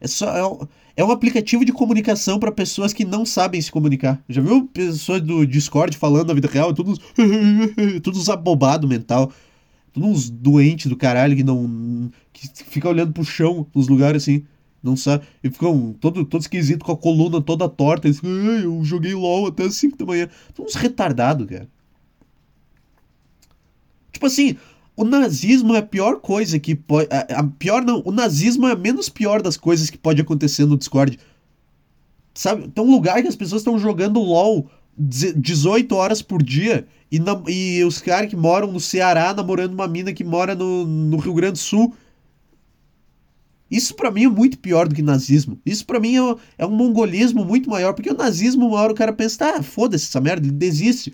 É 0.00 0.06
só. 0.06 0.36
É 0.36 0.46
um, 0.46 0.66
é 0.96 1.04
um 1.04 1.10
aplicativo 1.10 1.64
de 1.64 1.72
comunicação 1.72 2.38
para 2.38 2.52
pessoas 2.52 2.92
que 2.92 3.04
não 3.04 3.24
sabem 3.24 3.60
se 3.60 3.70
comunicar. 3.70 4.22
Já 4.28 4.40
viu 4.40 4.66
pessoas 4.66 5.20
do 5.20 5.46
Discord 5.46 5.96
falando 5.96 6.28
na 6.28 6.34
vida 6.34 6.48
real? 6.48 6.72
Todos. 6.72 6.98
todos 8.02 8.28
abobado 8.28 8.86
mental. 8.86 9.32
Todos 9.92 10.08
uns 10.08 10.30
doentes 10.30 10.86
do 10.86 10.96
caralho 10.96 11.36
que 11.36 11.44
não. 11.44 12.10
que 12.32 12.48
fica 12.64 12.88
olhando 12.88 13.12
pro 13.12 13.24
chão 13.24 13.66
nos 13.74 13.88
lugares 13.88 14.22
assim. 14.22 14.44
Não 14.82 14.96
sabe. 14.96 15.26
E 15.42 15.50
ficam 15.50 15.94
todo, 16.00 16.24
todo 16.24 16.40
esquisito 16.40 16.84
com 16.84 16.92
a 16.92 16.96
coluna 16.96 17.40
toda 17.40 17.68
torta. 17.68 18.06
Eles, 18.06 18.20
eu 18.22 18.84
joguei 18.84 19.14
LOL 19.14 19.48
até 19.48 19.64
as 19.64 19.76
5 19.76 19.96
da 19.96 20.04
manhã. 20.04 20.28
Uns 20.58 20.74
retardados, 20.74 21.46
cara. 21.46 21.68
Tipo 24.12 24.26
assim, 24.26 24.56
o 24.96 25.04
nazismo 25.04 25.74
é 25.74 25.78
a 25.78 25.82
pior 25.82 26.20
coisa 26.20 26.58
que 26.58 26.74
pode. 26.74 27.08
A, 27.12 27.40
a, 27.40 27.44
pior 27.44 27.84
não, 27.84 28.02
o 28.04 28.10
nazismo 28.10 28.66
é 28.66 28.72
a 28.72 28.76
menos 28.76 29.08
pior 29.08 29.42
das 29.42 29.56
coisas 29.56 29.90
que 29.90 29.98
pode 29.98 30.20
acontecer 30.22 30.64
no 30.64 30.78
Discord. 30.78 31.18
Sabe? 32.34 32.68
Tem 32.68 32.84
um 32.84 32.90
lugar 32.90 33.20
que 33.20 33.28
as 33.28 33.36
pessoas 33.36 33.60
estão 33.60 33.78
jogando 33.78 34.20
LOL 34.20 34.70
18 34.98 35.94
horas 35.94 36.22
por 36.22 36.42
dia 36.42 36.86
e, 37.10 37.18
na, 37.18 37.40
e 37.46 37.84
os 37.84 38.00
caras 38.00 38.30
que 38.30 38.36
moram 38.36 38.72
no 38.72 38.80
Ceará 38.80 39.34
namorando 39.34 39.74
uma 39.74 39.86
mina 39.86 40.12
que 40.12 40.24
mora 40.24 40.54
no, 40.54 40.86
no 40.86 41.18
Rio 41.18 41.34
Grande 41.34 41.52
do 41.52 41.58
Sul. 41.58 41.94
Isso 43.70 43.94
para 43.94 44.10
mim 44.10 44.24
é 44.24 44.28
muito 44.28 44.58
pior 44.58 44.88
do 44.88 44.94
que 44.94 45.02
nazismo. 45.02 45.58
Isso 45.66 45.84
para 45.84 45.98
mim 45.98 46.16
é, 46.16 46.36
é, 46.58 46.66
um 46.66 46.70
mongolismo 46.70 47.44
muito 47.44 47.68
maior, 47.68 47.92
porque 47.92 48.10
o 48.10 48.16
nazismo, 48.16 48.66
uma 48.66 48.78
hora 48.78 48.92
o 48.92 48.96
cara 48.96 49.12
pensa, 49.12 49.38
tá, 49.38 49.62
foda-se 49.62 50.06
essa 50.06 50.20
merda, 50.20 50.46
ele 50.46 50.54
desiste. 50.54 51.12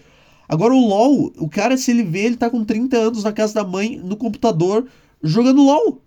Agora 0.48 0.74
o 0.74 0.86
LoL, 0.86 1.32
o 1.38 1.48
cara, 1.48 1.76
se 1.76 1.90
ele 1.90 2.02
vê, 2.02 2.24
ele 2.24 2.36
tá 2.36 2.50
com 2.50 2.64
30 2.64 2.96
anos 2.96 3.24
na 3.24 3.32
casa 3.32 3.54
da 3.54 3.64
mãe, 3.64 3.96
no 3.96 4.16
computador, 4.16 4.86
jogando 5.22 5.62
LoL. 5.62 6.02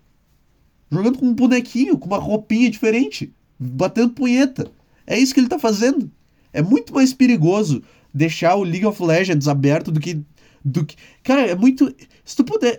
Jogando 0.91 1.17
com 1.17 1.25
um 1.25 1.33
bonequinho, 1.33 1.97
com 1.97 2.05
uma 2.07 2.19
roupinha 2.19 2.69
diferente, 2.69 3.33
batendo 3.59 4.13
punheta. 4.13 4.71
É 5.07 5.17
isso 5.17 5.33
que 5.33 5.39
ele 5.39 5.49
tá 5.49 5.57
fazendo. 5.57 6.11
É 6.53 6.61
muito 6.61 6.93
mais 6.93 7.12
perigoso 7.12 7.81
deixar 8.13 8.55
o 8.55 8.63
League 8.63 8.86
of 8.86 9.01
Legends 9.03 9.47
aberto 9.47 9.91
do 9.91 9.99
que. 9.99 10.21
Do 10.63 10.86
que... 10.86 10.95
Cara, 11.23 11.41
é 11.41 11.55
muito. 11.55 11.93
Se 12.23 12.36
tu 12.36 12.43
puder. 12.43 12.77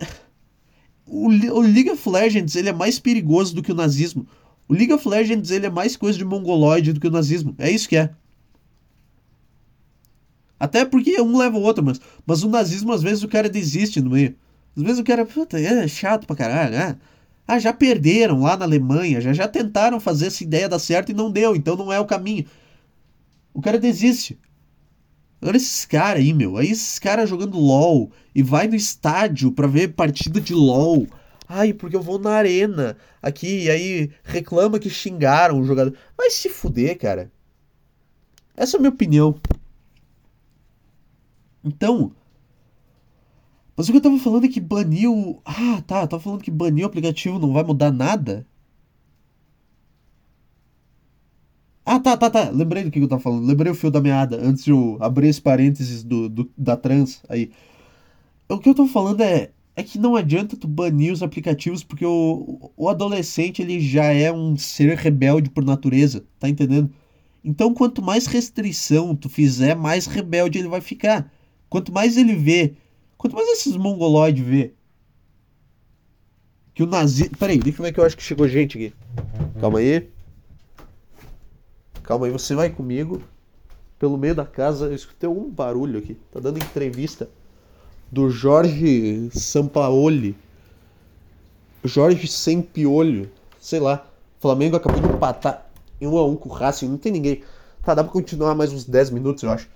O, 1.07 1.29
League 1.61 1.89
of 1.89 2.09
Legends 2.09 2.55
ele 2.55 2.69
é 2.69 2.73
mais 2.73 2.99
perigoso 2.99 3.55
do 3.55 3.63
que 3.63 3.71
o 3.71 3.75
nazismo. 3.75 4.27
O 4.67 4.73
League 4.73 4.91
of 4.91 5.07
Legends 5.07 5.49
ele 5.51 5.65
é 5.65 5.69
mais 5.69 5.95
coisa 5.95 6.17
de 6.17 6.25
mongoloide 6.25 6.91
do 6.91 6.99
que 6.99 7.07
o 7.07 7.11
nazismo. 7.11 7.55
É 7.57 7.71
isso 7.71 7.87
que 7.87 7.95
é. 7.95 8.11
Até 10.59 10.83
porque 10.83 11.21
um 11.21 11.37
leva 11.37 11.57
o 11.57 11.61
outro, 11.61 11.83
mas, 11.83 12.01
mas 12.25 12.43
o 12.43 12.49
nazismo, 12.49 12.91
às 12.91 13.01
vezes, 13.01 13.23
o 13.23 13.27
cara 13.27 13.47
desiste 13.47 14.01
no 14.01 14.09
meio. 14.09 14.35
Às 14.75 14.83
vezes 14.83 14.99
o 14.99 15.03
cara, 15.03 15.25
puta, 15.25 15.59
é 15.59 15.87
chato 15.87 16.27
pra 16.27 16.35
caralho, 16.35 16.71
né? 16.71 16.97
Ah, 17.47 17.59
já 17.59 17.71
perderam 17.71 18.41
lá 18.41 18.57
na 18.57 18.65
Alemanha, 18.65 19.21
já, 19.21 19.31
já 19.31 19.47
tentaram 19.47 19.99
fazer 19.99 20.27
essa 20.27 20.43
ideia 20.43 20.67
dar 20.67 20.79
certo 20.79 21.11
e 21.11 21.15
não 21.15 21.31
deu, 21.31 21.55
então 21.55 21.77
não 21.77 21.93
é 21.93 21.99
o 21.99 22.05
caminho. 22.05 22.45
O 23.53 23.61
cara 23.61 23.79
desiste. 23.79 24.37
Olha 25.41 25.57
esses 25.57 25.85
caras 25.85 26.21
aí, 26.21 26.33
meu. 26.33 26.57
Aí 26.57 26.71
esses 26.71 26.97
caras 26.97 27.29
jogando 27.29 27.59
LOL 27.59 28.11
e 28.33 28.41
vai 28.41 28.67
no 28.67 28.75
estádio 28.75 29.51
pra 29.51 29.67
ver 29.67 29.93
partida 29.93 30.41
de 30.41 30.53
LOL. 30.53 31.07
Ai, 31.47 31.73
porque 31.73 31.95
eu 31.95 32.01
vou 32.01 32.19
na 32.19 32.31
arena 32.31 32.97
aqui 33.21 33.63
e 33.63 33.69
aí 33.69 34.11
reclama 34.23 34.79
que 34.79 34.89
xingaram 34.89 35.59
o 35.59 35.63
jogador. 35.65 35.93
Vai 36.17 36.29
se 36.29 36.49
fuder, 36.49 36.97
cara. 36.97 37.31
Essa 38.55 38.75
é 38.75 38.77
a 38.77 38.81
minha 38.81 38.91
opinião. 38.91 39.39
Então. 41.63 42.11
Mas 43.75 43.87
o 43.87 43.91
que 43.91 43.97
eu 43.97 44.01
tava 44.01 44.17
falando 44.17 44.45
é 44.45 44.49
que 44.49 44.59
baniu. 44.59 45.39
Ah, 45.45 45.81
tá. 45.85 46.01
Eu 46.01 46.07
tava 46.07 46.23
falando 46.23 46.43
que 46.43 46.51
banir 46.51 46.83
o 46.83 46.87
aplicativo 46.87 47.37
não 47.37 47.53
vai 47.53 47.63
mudar 47.63 47.91
nada. 47.91 48.45
Ah, 51.89 52.01
tá, 52.01 52.17
tá, 52.17 52.29
tá. 52.29 52.49
Lembrei 52.49 52.83
do 52.83 52.91
que 52.91 52.99
eu 52.99 53.07
tava 53.07 53.21
falando. 53.21 53.45
Lembrei 53.45 53.71
o 53.71 53.75
fio 53.75 53.89
da 53.89 54.01
meada 54.01 54.37
antes 54.45 54.65
de 54.65 54.71
eu 54.71 54.97
abrir 54.99 55.29
esse 55.29 55.41
parênteses 55.41 56.03
do, 56.03 56.27
do, 56.27 56.51
da 56.57 56.75
trans 56.75 57.23
aí. 57.29 57.49
O 58.49 58.57
que 58.59 58.67
eu 58.67 58.75
tô 58.75 58.85
falando 58.87 59.21
é, 59.21 59.51
é 59.73 59.81
que 59.81 59.97
não 59.97 60.17
adianta 60.17 60.57
tu 60.57 60.67
banir 60.67 61.13
os 61.13 61.23
aplicativos 61.23 61.85
porque 61.85 62.05
o, 62.05 62.71
o 62.75 62.89
adolescente 62.89 63.61
ele 63.61 63.79
já 63.79 64.03
é 64.03 64.29
um 64.29 64.57
ser 64.57 64.97
rebelde 64.97 65.49
por 65.49 65.63
natureza, 65.63 66.25
tá 66.37 66.49
entendendo? 66.49 66.91
Então 67.41 67.73
quanto 67.73 68.01
mais 68.01 68.25
restrição 68.25 69.15
tu 69.15 69.29
fizer, 69.29 69.73
mais 69.73 70.07
rebelde 70.07 70.59
ele 70.59 70.67
vai 70.67 70.81
ficar. 70.81 71.31
Quanto 71.69 71.93
mais 71.93 72.17
ele 72.17 72.35
vê, 72.35 72.73
quanto 73.17 73.33
mais 73.33 73.47
esses 73.47 73.77
mongoloides 73.77 74.45
vê 74.45 74.73
que 76.73 76.83
o 76.83 76.85
nazismo. 76.85 77.37
Peraí, 77.37 77.57
deixa 77.59 77.79
eu 77.79 77.85
ver 77.85 77.93
que 77.93 77.99
eu 78.01 78.05
acho 78.05 78.17
que 78.17 78.23
chegou 78.23 78.45
gente 78.45 78.77
aqui. 78.77 78.93
Calma 79.61 79.79
aí. 79.79 80.16
Calma 82.07 82.25
aí, 82.25 82.31
você 82.31 82.55
vai 82.55 82.69
comigo. 82.69 83.21
Pelo 83.99 84.17
meio 84.17 84.33
da 84.33 84.45
casa, 84.45 84.85
eu 84.85 84.95
escutei 84.95 85.27
um 85.27 85.49
barulho 85.49 85.99
aqui. 85.99 86.15
Tá 86.31 86.39
dando 86.39 86.57
entrevista 86.57 87.29
do 88.09 88.29
Jorge 88.29 89.29
Sampaoli. 89.33 90.33
Jorge 91.83 92.25
Sem 92.25 92.61
Piolho. 92.61 93.29
Sei 93.59 93.81
lá. 93.81 94.07
Flamengo 94.39 94.77
acabou 94.77 95.01
de 95.01 95.07
empatar 95.09 95.69
em 95.99 96.07
1 96.07 96.17
a 96.17 96.25
1 96.25 96.35
com 96.37 96.47
o 96.47 96.51
Racing. 96.53 96.87
Não 96.87 96.97
tem 96.97 97.11
ninguém. 97.11 97.43
Tá, 97.83 97.93
dá 97.93 98.05
pra 98.05 98.13
continuar 98.13 98.55
mais 98.55 98.71
uns 98.71 98.85
10 98.85 99.09
minutos, 99.09 99.43
eu 99.43 99.49
acho. 99.49 99.67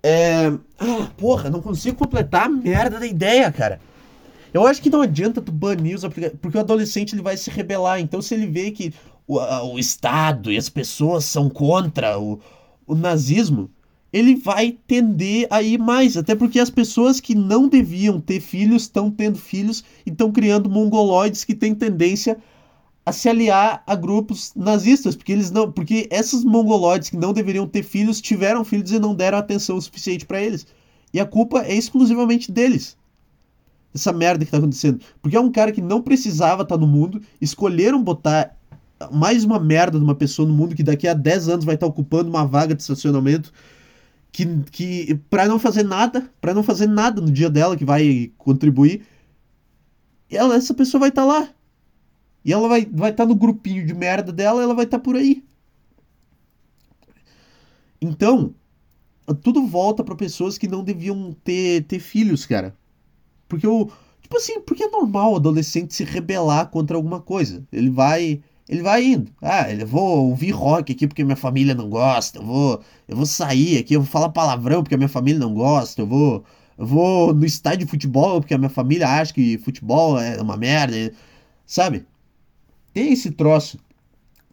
É. 0.00 0.46
Ah, 0.78 1.10
porra, 1.16 1.50
não 1.50 1.60
consigo 1.60 1.98
completar 1.98 2.46
a 2.46 2.48
merda 2.48 3.00
da 3.00 3.06
ideia, 3.06 3.50
cara. 3.50 3.80
Eu 4.54 4.64
acho 4.64 4.80
que 4.80 4.90
não 4.90 5.02
adianta 5.02 5.42
tu 5.42 5.50
banir 5.50 5.96
os 5.96 6.04
aplicativos, 6.04 6.40
porque 6.40 6.56
o 6.56 6.60
adolescente 6.60 7.16
ele 7.16 7.22
vai 7.22 7.36
se 7.36 7.50
rebelar. 7.50 7.98
Então, 7.98 8.22
se 8.22 8.34
ele 8.34 8.46
vê 8.46 8.70
que 8.70 8.94
o, 9.28 9.38
o 9.74 9.78
Estado 9.78 10.50
e 10.50 10.56
as 10.56 10.70
pessoas 10.70 11.26
são 11.26 11.50
contra 11.50 12.18
o, 12.18 12.40
o 12.86 12.94
nazismo, 12.94 13.70
ele 14.10 14.34
vai 14.34 14.76
tender 14.86 15.46
a 15.50 15.62
ir 15.62 15.78
mais. 15.78 16.16
Até 16.16 16.34
porque 16.34 16.58
as 16.58 16.70
pessoas 16.70 17.20
que 17.20 17.34
não 17.34 17.68
deviam 17.68 18.18
ter 18.20 18.40
filhos 18.40 18.82
estão 18.82 19.10
tendo 19.10 19.38
filhos 19.38 19.84
e 20.06 20.10
estão 20.10 20.32
criando 20.32 20.70
mongoloides 20.70 21.44
que 21.44 21.54
têm 21.54 21.74
tendência 21.74 22.38
a 23.04 23.12
se 23.12 23.28
aliar 23.28 23.82
a 23.86 23.94
grupos 23.94 24.52
nazistas, 24.54 25.16
porque 25.16 25.32
eles 25.32 25.50
não, 25.50 25.70
porque 25.70 26.08
esses 26.10 26.44
mongoloides 26.44 27.08
que 27.08 27.16
não 27.16 27.32
deveriam 27.32 27.66
ter 27.66 27.82
filhos 27.82 28.20
tiveram 28.20 28.64
filhos 28.64 28.92
e 28.92 28.98
não 28.98 29.14
deram 29.14 29.38
atenção 29.38 29.80
suficiente 29.80 30.26
para 30.26 30.42
eles. 30.42 30.66
E 31.12 31.20
a 31.20 31.24
culpa 31.24 31.62
é 31.62 31.74
exclusivamente 31.74 32.52
deles. 32.52 32.96
Essa 33.94 34.12
merda 34.12 34.44
que 34.44 34.50
tá 34.50 34.58
acontecendo. 34.58 35.00
Porque 35.22 35.36
é 35.36 35.40
um 35.40 35.50
cara 35.50 35.72
que 35.72 35.80
não 35.80 36.02
precisava 36.02 36.62
estar 36.62 36.76
tá 36.76 36.80
no 36.80 36.86
mundo, 36.86 37.22
escolheram 37.40 38.02
botar 38.02 38.57
mais 39.12 39.44
uma 39.44 39.58
merda 39.58 39.98
de 39.98 40.04
uma 40.04 40.14
pessoa 40.14 40.46
no 40.48 40.54
mundo 40.54 40.74
que 40.74 40.82
daqui 40.82 41.06
a 41.06 41.14
10 41.14 41.48
anos 41.48 41.64
vai 41.64 41.74
estar 41.74 41.86
tá 41.86 41.90
ocupando 41.90 42.28
uma 42.28 42.46
vaga 42.46 42.74
de 42.74 42.82
estacionamento 42.82 43.52
que, 44.32 44.46
que 44.70 45.14
para 45.30 45.46
não 45.46 45.58
fazer 45.58 45.82
nada, 45.82 46.30
para 46.40 46.54
não 46.54 46.62
fazer 46.62 46.86
nada 46.86 47.20
no 47.20 47.30
dia 47.30 47.48
dela 47.48 47.76
que 47.76 47.84
vai 47.84 48.32
contribuir, 48.36 49.02
ela, 50.30 50.54
essa 50.56 50.74
pessoa 50.74 51.00
vai 51.00 51.08
estar 51.08 51.22
tá 51.22 51.26
lá 51.26 51.48
e 52.44 52.52
ela 52.52 52.68
vai 52.68 52.80
estar 52.80 52.96
vai 52.96 53.12
tá 53.12 53.26
no 53.26 53.34
grupinho 53.34 53.86
de 53.86 53.94
merda 53.94 54.32
dela 54.32 54.62
ela 54.62 54.74
vai 54.74 54.84
estar 54.84 54.98
tá 54.98 55.04
por 55.04 55.16
aí. 55.16 55.42
Então, 58.00 58.54
tudo 59.42 59.66
volta 59.66 60.04
para 60.04 60.14
pessoas 60.14 60.56
que 60.56 60.68
não 60.68 60.84
deviam 60.84 61.32
ter, 61.44 61.84
ter 61.84 61.98
filhos, 61.98 62.46
cara. 62.46 62.76
Porque 63.48 63.66
o. 63.66 63.90
Tipo 64.22 64.36
assim, 64.36 64.60
porque 64.60 64.84
é 64.84 64.90
normal 64.90 65.32
o 65.32 65.36
adolescente 65.36 65.94
se 65.94 66.04
rebelar 66.04 66.68
contra 66.70 66.96
alguma 66.96 67.20
coisa. 67.20 67.66
Ele 67.72 67.90
vai. 67.90 68.42
Ele 68.68 68.82
vai 68.82 69.04
indo. 69.04 69.32
Ah, 69.40 69.70
eu 69.72 69.86
vou 69.86 70.28
ouvir 70.28 70.50
rock 70.50 70.92
aqui 70.92 71.06
porque 71.06 71.24
minha 71.24 71.36
família 71.36 71.74
não 71.74 71.88
gosta. 71.88 72.38
Eu 72.38 72.44
vou, 72.44 72.82
eu 73.08 73.16
vou 73.16 73.26
sair 73.26 73.78
aqui, 73.78 73.94
eu 73.94 74.02
vou 74.02 74.10
falar 74.10 74.28
palavrão 74.28 74.82
porque 74.82 74.96
minha 74.96 75.08
família 75.08 75.40
não 75.40 75.54
gosta. 75.54 76.02
Eu 76.02 76.06
vou, 76.06 76.44
eu 76.76 76.86
vou 76.86 77.34
no 77.34 77.46
estádio 77.46 77.86
de 77.86 77.90
futebol 77.90 78.40
porque 78.40 78.54
a 78.54 78.58
minha 78.58 78.68
família 78.70 79.08
acha 79.08 79.32
que 79.32 79.58
futebol 79.58 80.18
é 80.20 80.40
uma 80.40 80.56
merda. 80.56 81.12
Sabe? 81.66 82.06
Tem 82.92 83.12
esse 83.12 83.30
troço. 83.30 83.78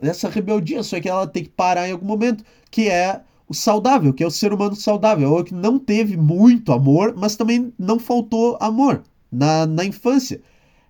Essa 0.01 0.29
rebeldia, 0.29 0.83
só 0.83 0.99
que 0.99 1.09
ela 1.09 1.27
tem 1.27 1.43
que 1.43 1.49
parar 1.49 1.87
em 1.87 1.91
algum 1.91 2.05
momento, 2.05 2.43
que 2.69 2.89
é 2.89 3.21
o 3.47 3.53
saudável, 3.53 4.13
que 4.13 4.23
é 4.23 4.27
o 4.27 4.31
ser 4.31 4.53
humano 4.53 4.75
saudável, 4.75 5.31
ou 5.31 5.43
que 5.43 5.53
não 5.53 5.79
teve 5.79 6.17
muito 6.17 6.71
amor, 6.73 7.13
mas 7.17 7.35
também 7.35 7.73
não 7.77 7.99
faltou 7.99 8.57
amor 8.59 9.03
na, 9.31 9.65
na 9.65 9.85
infância. 9.85 10.41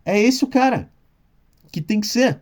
É 0.03 0.19
esse 0.19 0.43
o 0.43 0.47
cara 0.47 0.89
que 1.71 1.81
tem 1.81 1.99
que 1.99 2.07
ser. 2.07 2.41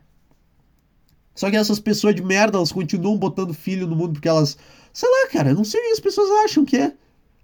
Só 1.36 1.50
que 1.50 1.56
essas 1.56 1.80
pessoas 1.80 2.16
de 2.16 2.22
merda, 2.22 2.58
elas 2.58 2.72
continuam 2.72 3.18
botando 3.18 3.54
filho 3.54 3.88
no 3.88 3.96
mundo 3.96 4.14
porque 4.14 4.28
elas. 4.28 4.58
Sei 4.92 5.10
lá, 5.10 5.30
cara, 5.30 5.54
não 5.54 5.64
sei 5.64 5.80
o 5.80 5.84
que 5.84 5.92
as 5.92 6.00
pessoas 6.00 6.30
acham 6.46 6.64
que 6.64 6.78
é. 6.78 6.94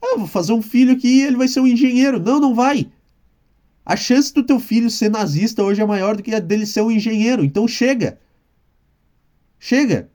Ah, 0.02 0.18
vou 0.18 0.28
fazer 0.28 0.54
um 0.54 0.62
filho 0.62 0.94
aqui 0.94 1.08
e 1.08 1.24
ele 1.24 1.38
vai 1.38 1.48
ser 1.48 1.60
um 1.60 1.68
engenheiro. 1.68 2.20
Não, 2.20 2.40
não 2.40 2.54
vai. 2.54 2.92
A 3.86 3.96
chance 3.96 4.34
do 4.34 4.44
teu 4.44 4.60
filho 4.60 4.90
ser 4.90 5.10
nazista 5.10 5.64
hoje 5.64 5.82
é 5.82 5.86
maior 5.86 6.16
do 6.16 6.22
que 6.22 6.34
a 6.34 6.40
dele 6.40 6.66
ser 6.66 6.82
um 6.82 6.92
engenheiro. 6.92 7.44
Então 7.44 7.68
chega. 7.68 8.20
Chega. 9.58 10.10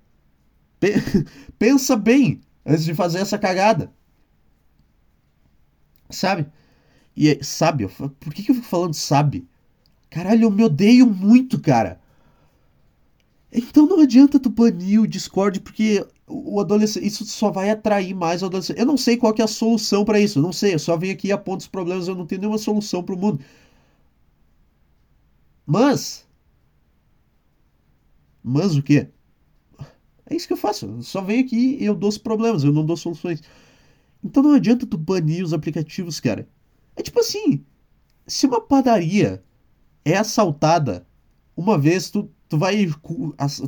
Pensa 1.59 1.97
bem 1.97 2.41
antes 2.65 2.85
de 2.85 2.95
fazer 2.95 3.19
essa 3.19 3.39
cagada. 3.39 3.93
Sabe? 6.11 6.47
E 7.17 7.43
sabe, 7.43 7.87
por 7.89 8.35
que 8.35 8.51
eu 8.51 8.55
fico 8.55 8.67
falando 8.67 8.95
sabe? 8.95 9.47
Caralho, 10.11 10.45
eu 10.45 10.51
me 10.51 10.65
odeio 10.65 11.07
muito, 11.07 11.61
cara. 11.61 12.01
Então 13.55 13.87
não 13.87 14.01
adianta 14.01 14.39
tu 14.41 14.51
banir 14.51 15.01
o 15.01 15.07
Discord 15.07 15.61
porque 15.61 16.05
o 16.27 16.61
adolescente, 16.61 17.07
isso 17.07 17.25
só 17.25 17.51
vai 17.51 17.71
atrair 17.71 18.13
mais 18.15 18.43
o 18.43 18.47
adolescente. 18.47 18.79
Eu 18.79 18.87
não 18.87 18.97
sei 18.97 19.17
qual 19.17 19.35
é 19.39 19.43
a 19.43 19.47
solução 19.47 20.05
para 20.05 20.19
isso, 20.21 20.39
eu 20.39 20.43
não 20.43 20.53
sei, 20.53 20.75
eu 20.75 20.79
só 20.79 20.97
venho 20.97 21.13
aqui 21.15 21.29
e 21.29 21.33
aponto 21.33 21.61
os 21.61 21.69
problemas, 21.69 22.09
eu 22.09 22.15
não 22.17 22.27
tenho 22.27 22.41
nenhuma 22.43 22.59
solução 22.59 23.03
para 23.03 23.15
o 23.15 23.19
mundo. 23.19 23.41
Mas 25.67 26.27
mas 28.43 28.77
o 28.77 28.83
quê? 28.83 29.09
É 30.27 30.35
isso 30.35 30.47
que 30.47 30.53
eu 30.53 30.57
faço. 30.57 30.87
Eu 30.87 31.03
só 31.03 31.21
venho 31.23 31.45
aqui 31.45 31.77
e 31.81 31.85
eu 31.85 31.95
dou 31.95 32.09
os 32.09 32.19
problemas, 32.19 32.65
eu 32.65 32.73
não 32.73 32.85
dou 32.85 32.97
soluções. 32.97 33.43
Então 34.25 34.43
não 34.43 34.53
adianta 34.55 34.87
tu 34.87 34.99
banir 34.99 35.45
os 35.45 35.53
aplicativos, 35.55 36.21
cara. 36.21 36.49
É 36.97 37.03
tipo 37.03 37.21
assim, 37.21 37.65
se 38.27 38.47
uma 38.47 38.61
padaria 38.61 39.45
é 40.05 40.17
assaltada 40.19 41.07
uma 41.57 41.79
vez, 41.79 42.11
tu, 42.11 42.31
tu 42.49 42.59
vai 42.59 42.89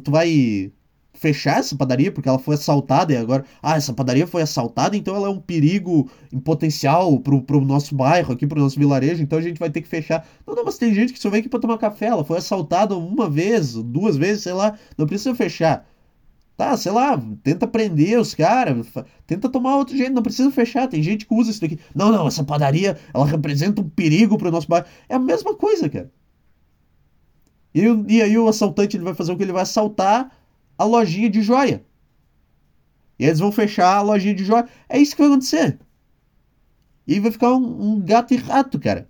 tu 0.03 0.11
vai 0.11 0.73
fechar 1.17 1.59
essa 1.59 1.75
padaria 1.75 2.13
porque 2.13 2.29
ela 2.29 2.39
foi 2.39 2.55
assaltada 2.55 3.13
e 3.13 3.17
agora, 3.17 3.45
ah, 3.63 3.77
essa 3.77 3.93
padaria 3.93 4.27
foi 4.27 4.43
assaltada, 4.43 4.97
então 4.97 5.17
ela 5.17 5.29
é 5.29 5.31
um 5.31 5.41
perigo 5.41 6.09
em 6.33 6.39
potencial 6.39 7.19
pro, 7.21 7.43
pro 7.43 7.61
nosso 7.61 7.95
bairro, 7.95 8.33
aqui 8.33 8.47
pro 8.47 8.61
nosso 8.61 8.79
vilarejo, 8.79 9.23
então 9.23 9.39
a 9.39 9.43
gente 9.43 9.59
vai 9.59 9.71
ter 9.71 9.81
que 9.81 9.89
fechar. 9.89 10.27
Não, 10.47 10.55
não, 10.55 10.65
mas 10.65 10.79
tem 10.79 10.95
gente 10.95 11.13
que 11.13 11.19
só 11.19 11.31
vem 11.31 11.41
aqui 11.41 11.49
pra 11.49 11.59
tomar 11.59 11.79
café, 11.79 12.07
ela 12.07 12.25
foi 12.25 12.39
assaltada 12.39 12.97
uma 12.97 13.29
vez, 13.29 13.75
duas 13.75 14.17
vezes, 14.17 14.43
sei 14.43 14.53
lá, 14.53 14.79
não 14.97 15.07
precisa 15.07 15.35
fechar. 15.35 15.87
Tá, 16.57 16.75
sei 16.75 16.91
lá, 16.91 17.23
tenta 17.43 17.67
prender 17.67 18.19
os 18.19 18.35
caras, 18.35 18.87
tenta 19.27 19.47
tomar 19.47 19.77
outro 19.77 19.95
jeito, 19.95 20.15
não 20.15 20.23
precisa 20.23 20.51
fechar. 20.51 20.89
Tem 20.89 21.03
gente 21.03 21.27
que 21.27 21.35
usa 21.35 21.51
isso 21.51 21.61
daqui. 21.61 21.79
Não, 21.95 22.11
não, 22.11 22.27
essa 22.27 22.43
padaria, 22.43 22.99
ela 23.13 23.27
representa 23.27 23.83
um 23.83 23.89
perigo 23.91 24.39
pro 24.39 24.51
nosso 24.51 24.67
bairro. 24.67 24.87
É 25.07 25.17
a 25.17 25.19
mesma 25.19 25.55
coisa, 25.55 25.87
cara. 25.91 26.11
E, 27.77 27.83
e 28.09 28.23
aí 28.23 28.39
o 28.39 28.49
assaltante 28.49 28.97
ele 28.97 29.05
vai 29.05 29.13
fazer 29.13 29.33
o 29.33 29.37
que? 29.37 29.43
Ele 29.43 29.53
vai 29.53 29.61
assaltar 29.61 30.35
a 30.79 30.85
lojinha 30.85 31.29
de 31.29 31.43
joia. 31.43 31.85
E 33.19 33.27
eles 33.27 33.39
vão 33.39 33.53
fechar 33.53 33.97
a 33.97 34.01
lojinha 34.01 34.35
de 34.35 34.43
joia. 34.47 34.67
É 34.89 34.99
isso 34.99 35.15
que 35.15 35.21
vai 35.21 35.31
acontecer. 35.31 35.79
E 37.07 37.21
vai 37.21 37.31
ficar 37.31 37.53
um, 37.53 37.93
um 37.93 38.01
gato 38.01 38.33
e 38.33 38.39
rato, 38.39 38.81
cara. 38.81 39.07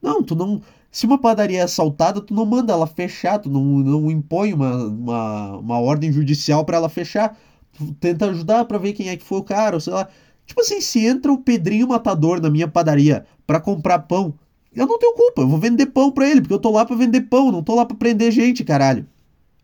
Não, 0.00 0.22
tu 0.22 0.34
não. 0.34 0.62
Se 0.90 1.04
uma 1.04 1.18
padaria 1.18 1.60
é 1.60 1.62
assaltada, 1.62 2.22
tu 2.22 2.32
não 2.32 2.46
manda 2.46 2.72
ela 2.72 2.86
fechar, 2.86 3.38
tu 3.38 3.50
não, 3.50 3.62
não 3.62 4.10
impõe 4.10 4.54
uma, 4.54 4.76
uma, 4.86 5.56
uma 5.58 5.78
ordem 5.78 6.10
judicial 6.10 6.64
para 6.64 6.78
ela 6.78 6.88
fechar. 6.88 7.36
Tu 7.74 7.92
tenta 8.00 8.30
ajudar 8.30 8.64
para 8.64 8.78
ver 8.78 8.94
quem 8.94 9.10
é 9.10 9.16
que 9.16 9.24
foi 9.24 9.40
o 9.40 9.44
cara, 9.44 9.76
ou 9.76 9.80
sei 9.80 9.92
lá. 9.92 10.08
Tipo 10.46 10.62
assim, 10.62 10.80
se 10.80 11.04
entra 11.04 11.30
o 11.30 11.38
Pedrinho 11.42 11.88
Matador 11.88 12.40
na 12.40 12.48
minha 12.48 12.66
padaria 12.66 13.26
para 13.46 13.60
comprar 13.60 13.98
pão, 14.00 14.34
eu 14.76 14.86
não 14.86 14.98
tenho 14.98 15.14
culpa, 15.14 15.42
eu 15.42 15.48
vou 15.48 15.58
vender 15.58 15.86
pão 15.86 16.12
pra 16.12 16.28
ele, 16.28 16.40
porque 16.40 16.54
eu 16.54 16.58
tô 16.58 16.70
lá 16.70 16.84
pra 16.84 16.94
vender 16.94 17.22
pão, 17.22 17.50
não 17.50 17.62
tô 17.62 17.74
lá 17.74 17.84
pra 17.86 17.96
prender 17.96 18.30
gente, 18.30 18.62
caralho. 18.62 19.06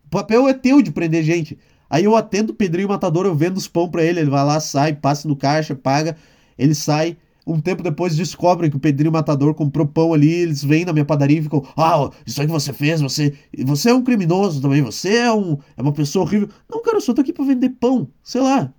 O 0.07 0.11
papel 0.11 0.48
é 0.48 0.55
teu 0.55 0.81
de 0.83 0.90
prender 0.90 1.22
gente. 1.22 1.59
Aí 1.88 2.05
eu 2.05 2.16
atendo 2.16 2.53
o 2.53 2.57
Pedrinho 2.57 2.88
Matador, 2.88 3.27
eu 3.27 3.35
vendo 3.35 3.59
os 3.59 3.68
pão 3.68 3.88
pra 3.88 4.03
ele, 4.03 4.20
ele 4.20 4.31
vai 4.31 4.44
lá, 4.44 4.59
sai, 4.59 4.94
passa 4.94 5.29
no 5.29 5.37
caixa, 5.37 5.75
paga, 5.75 6.16
ele 6.59 6.75
sai, 6.75 7.18
um 7.46 7.61
tempo 7.61 7.83
depois 7.83 8.16
descobrem 8.16 8.70
que 8.70 8.77
o 8.77 8.81
Pedrinho 8.81 9.12
Matador 9.12 9.53
comprou 9.53 9.87
pão 9.87 10.14
ali, 10.14 10.31
eles 10.31 10.62
vêm 10.64 10.85
na 10.85 10.92
minha 10.92 11.05
padaria 11.05 11.38
e 11.38 11.42
ficam, 11.42 11.62
ah, 11.77 12.11
isso 12.25 12.40
aí 12.40 12.46
que 12.46 12.53
você 12.53 12.72
fez, 12.72 13.01
você, 13.01 13.35
você 13.64 13.90
é 13.90 13.94
um 13.94 14.03
criminoso 14.03 14.62
também, 14.62 14.81
você 14.81 15.16
é, 15.16 15.33
um, 15.33 15.59
é 15.77 15.83
uma 15.83 15.92
pessoa 15.92 16.25
horrível. 16.25 16.48
Não, 16.70 16.83
cara, 16.83 16.96
eu 16.96 17.01
só 17.01 17.12
tô 17.12 17.20
aqui 17.20 17.33
pra 17.33 17.44
vender 17.44 17.70
pão, 17.70 18.09
sei 18.22 18.40
lá. 18.40 18.72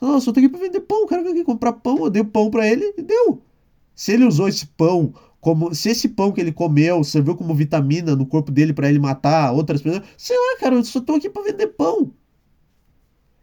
Não, 0.00 0.14
eu 0.14 0.20
só 0.20 0.32
tô 0.32 0.40
aqui 0.40 0.48
pra 0.48 0.58
vender 0.58 0.80
pão, 0.80 1.04
o 1.04 1.06
cara 1.06 1.22
veio 1.22 1.34
aqui 1.34 1.44
comprar 1.44 1.74
pão, 1.74 1.98
eu 1.98 2.10
dei 2.10 2.22
o 2.22 2.26
pão 2.26 2.50
pra 2.50 2.66
ele 2.66 2.94
e 2.96 3.02
deu. 3.02 3.42
Se 3.94 4.12
ele 4.12 4.24
usou 4.24 4.48
esse 4.48 4.66
pão 4.66 5.14
como 5.46 5.72
se 5.72 5.90
esse 5.90 6.08
pão 6.08 6.32
que 6.32 6.40
ele 6.40 6.50
comeu 6.50 7.04
serviu 7.04 7.36
como 7.36 7.54
vitamina 7.54 8.16
no 8.16 8.26
corpo 8.26 8.50
dele 8.50 8.72
para 8.72 8.88
ele 8.90 8.98
matar 8.98 9.52
outras 9.52 9.80
pessoas, 9.80 10.02
sei 10.18 10.36
lá, 10.36 10.58
cara, 10.58 10.74
eu 10.74 10.82
só 10.82 11.00
tô 11.00 11.14
aqui 11.14 11.30
para 11.30 11.44
vender 11.44 11.68
pão. 11.68 12.12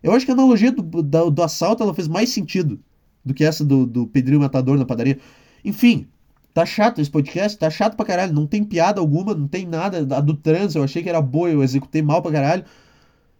Eu 0.04 0.12
acho 0.12 0.26
que 0.26 0.32
a 0.32 0.34
analogia 0.34 0.70
do, 0.70 0.82
do, 0.82 1.32
do 1.32 1.42
assalto 1.42 1.82
ela 1.82 1.94
fez 1.94 2.10
mais 2.10 2.28
sentido 2.28 2.78
do 3.24 3.34
que 3.34 3.46
essa 3.46 3.64
do, 3.64 3.86
do 3.86 4.06
Pedrinho 4.06 4.42
Matador 4.42 4.78
na 4.78 4.84
padaria. 4.84 5.18
Enfim, 5.64 6.06
tá 6.54 6.66
chato 6.66 7.00
esse 7.00 7.10
podcast, 7.10 7.58
tá 7.58 7.70
chato 7.70 7.96
pra 7.96 8.06
caralho, 8.06 8.34
não 8.34 8.46
tem 8.46 8.66
piada 8.66 9.00
alguma, 9.00 9.34
não 9.34 9.48
tem 9.48 9.66
nada. 9.66 10.00
A 10.18 10.20
do 10.20 10.34
trans 10.34 10.76
eu 10.76 10.84
achei 10.84 11.02
que 11.02 11.08
era 11.08 11.22
boa, 11.22 11.50
eu 11.50 11.64
executei 11.64 12.02
mal 12.02 12.22
pra 12.22 12.34
caralho. 12.34 12.66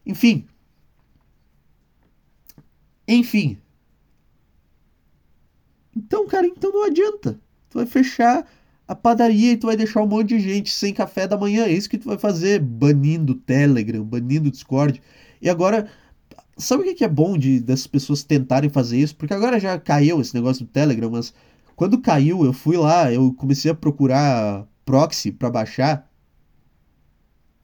Enfim. 0.06 0.46
Enfim. 3.06 3.58
Então, 5.94 6.26
cara, 6.28 6.48
então 6.48 6.72
não 6.72 6.86
adianta. 6.86 7.38
Tu 7.74 7.80
vai 7.80 7.86
fechar 7.86 8.48
a 8.88 8.96
padaria 8.96 9.52
e 9.52 9.58
tu 9.58 9.68
vai 9.68 9.76
deixar 9.76 10.02
um 10.02 10.08
monte 10.08 10.30
de 10.30 10.40
gente 10.40 10.72
sem 10.72 10.94
café 10.94 11.28
da 11.28 11.38
manhã. 11.38 11.66
É 11.66 11.72
isso 11.72 11.90
que 11.90 11.98
tu 11.98 12.08
vai 12.08 12.18
fazer, 12.18 12.60
banindo 12.60 13.36
Telegram, 13.36 14.04
banindo 14.04 14.50
Discord. 14.50 15.02
E 15.42 15.50
agora 15.50 15.90
Sabe 16.58 16.84
o 16.84 16.96
que 16.96 17.04
é 17.04 17.08
bom 17.08 17.38
de 17.38 17.60
das 17.60 17.88
pessoas 17.88 18.24
tentarem 18.24 18.70
fazer 18.70 19.00
isso? 19.00 19.16
Porque 19.16 19.34
agora 19.34 19.60
já 19.60 19.80
caiu 19.80 20.22
esse 20.22 20.36
negócio 20.36 20.66
do 20.66 20.72
Telegram, 20.72 21.10
mas 21.10 21.34
quando 21.76 22.00
caiu, 22.00 22.46
eu 22.46 22.54
fui 22.54 22.78
lá, 22.78 23.12
eu 23.12 23.34
comecei 23.34 23.72
a 23.72 23.76
procurar 23.76 24.68
proxy 24.86 25.32
para 25.32 25.50
baixar, 25.50 26.08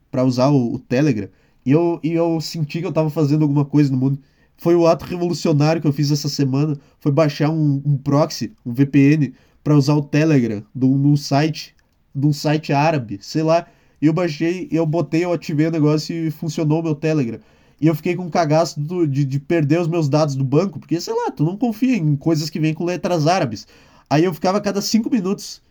para 0.09 0.23
usar 0.23 0.49
o, 0.49 0.73
o, 0.73 0.79
Telegram, 0.79 1.29
e 1.63 1.71
eu, 1.71 1.99
e 2.03 2.13
eu 2.13 2.41
senti 2.41 2.79
que 2.79 2.87
eu 2.87 2.91
tava 2.91 3.09
fazendo 3.11 3.43
alguma 3.43 3.63
coisa 3.65 3.91
no 3.91 3.97
mundo. 3.97 4.19
Foi 4.57 4.75
o 4.75 4.87
ato 4.87 5.05
revolucionário 5.05 5.81
que 5.81 5.87
eu 5.87 5.93
fiz 5.93 6.11
essa 6.11 6.27
semana, 6.27 6.77
foi 6.99 7.11
baixar 7.11 7.49
um, 7.51 7.81
um 7.85 7.97
proxy, 7.97 8.53
um 8.65 8.73
VPN, 8.73 9.33
para 9.69 9.77
usar 9.77 9.93
o 9.93 10.01
Telegram 10.01 10.63
num 10.73 11.15
site, 11.15 11.75
de 12.15 12.25
um 12.25 12.33
site 12.33 12.73
árabe, 12.73 13.19
sei 13.21 13.43
lá. 13.43 13.67
Eu 14.01 14.11
baixei, 14.11 14.67
eu 14.71 14.83
botei, 14.83 15.23
eu 15.23 15.31
ativei 15.31 15.67
o 15.67 15.71
negócio 15.71 16.11
e 16.11 16.31
funcionou 16.31 16.79
o 16.79 16.83
meu 16.83 16.95
Telegram. 16.95 17.39
E 17.79 17.85
eu 17.85 17.93
fiquei 17.93 18.15
com 18.15 18.23
um 18.23 18.31
cagaço 18.31 18.79
do, 18.79 19.05
de, 19.05 19.23
de 19.23 19.39
perder 19.39 19.79
os 19.79 19.87
meus 19.87 20.09
dados 20.09 20.35
do 20.35 20.43
banco, 20.43 20.79
porque, 20.79 20.99
sei 20.99 21.13
lá, 21.13 21.29
tu 21.29 21.43
não 21.43 21.55
confia 21.55 21.95
em 21.95 22.15
coisas 22.15 22.49
que 22.49 22.59
vêm 22.59 22.73
com 22.73 22.83
letras 22.83 23.27
árabes. 23.27 23.67
Aí 24.09 24.23
eu 24.23 24.33
ficava 24.33 24.57
a 24.57 24.61
cada 24.61 24.81
cinco 24.81 25.07
minutos 25.07 25.61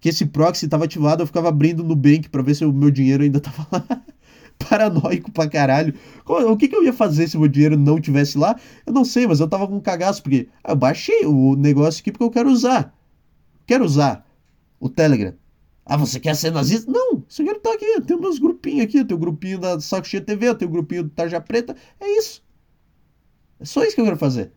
que 0.00 0.08
esse 0.08 0.26
proxy 0.26 0.64
estava 0.64 0.84
ativado, 0.84 1.22
eu 1.22 1.26
ficava 1.28 1.48
abrindo 1.48 1.84
no 1.84 1.94
Bank 1.94 2.28
para 2.28 2.42
ver 2.42 2.56
se 2.56 2.64
o 2.64 2.72
meu 2.72 2.90
dinheiro 2.90 3.22
ainda 3.22 3.38
tava 3.38 3.64
lá. 3.70 4.02
Paranoico 4.58 5.30
pra 5.30 5.48
caralho. 5.48 5.94
O 6.26 6.56
que, 6.56 6.66
que 6.66 6.74
eu 6.74 6.82
ia 6.82 6.92
fazer 6.92 7.28
se 7.28 7.36
o 7.36 7.40
meu 7.40 7.48
dinheiro 7.48 7.78
não 7.78 8.00
tivesse 8.00 8.36
lá? 8.36 8.56
Eu 8.84 8.92
não 8.92 9.04
sei, 9.04 9.24
mas 9.24 9.38
eu 9.38 9.46
tava 9.46 9.68
com 9.68 9.76
um 9.76 9.80
cagaço, 9.80 10.20
porque 10.20 10.48
eu 10.66 10.74
baixei 10.74 11.24
o 11.24 11.54
negócio 11.54 12.00
aqui 12.00 12.10
porque 12.10 12.24
eu 12.24 12.30
quero 12.30 12.50
usar. 12.50 12.95
Quero 13.66 13.84
usar 13.84 14.26
o 14.78 14.88
Telegram. 14.88 15.34
Ah, 15.84 15.96
você 15.96 16.18
quer 16.18 16.34
ser 16.34 16.50
nazista? 16.50 16.90
Não, 16.90 17.24
você 17.28 17.44
quer 17.44 17.56
estar 17.56 17.72
aqui. 17.72 18.00
Tenho 18.02 18.20
meus 18.20 18.38
grupinhos 18.38 18.84
aqui. 18.84 19.04
Tenho 19.04 19.16
o 19.16 19.20
grupinho 19.20 19.58
da 19.58 19.80
Saco 19.80 20.06
Cheio 20.06 20.24
TV, 20.24 20.54
tenho 20.54 20.70
o 20.70 20.72
grupinho 20.72 21.04
do 21.04 21.10
Tarja 21.10 21.40
Preta. 21.40 21.76
É 22.00 22.18
isso. 22.18 22.42
É 23.60 23.64
só 23.64 23.82
isso 23.84 23.94
que 23.94 24.00
eu 24.00 24.04
quero 24.04 24.16
fazer. 24.16 24.52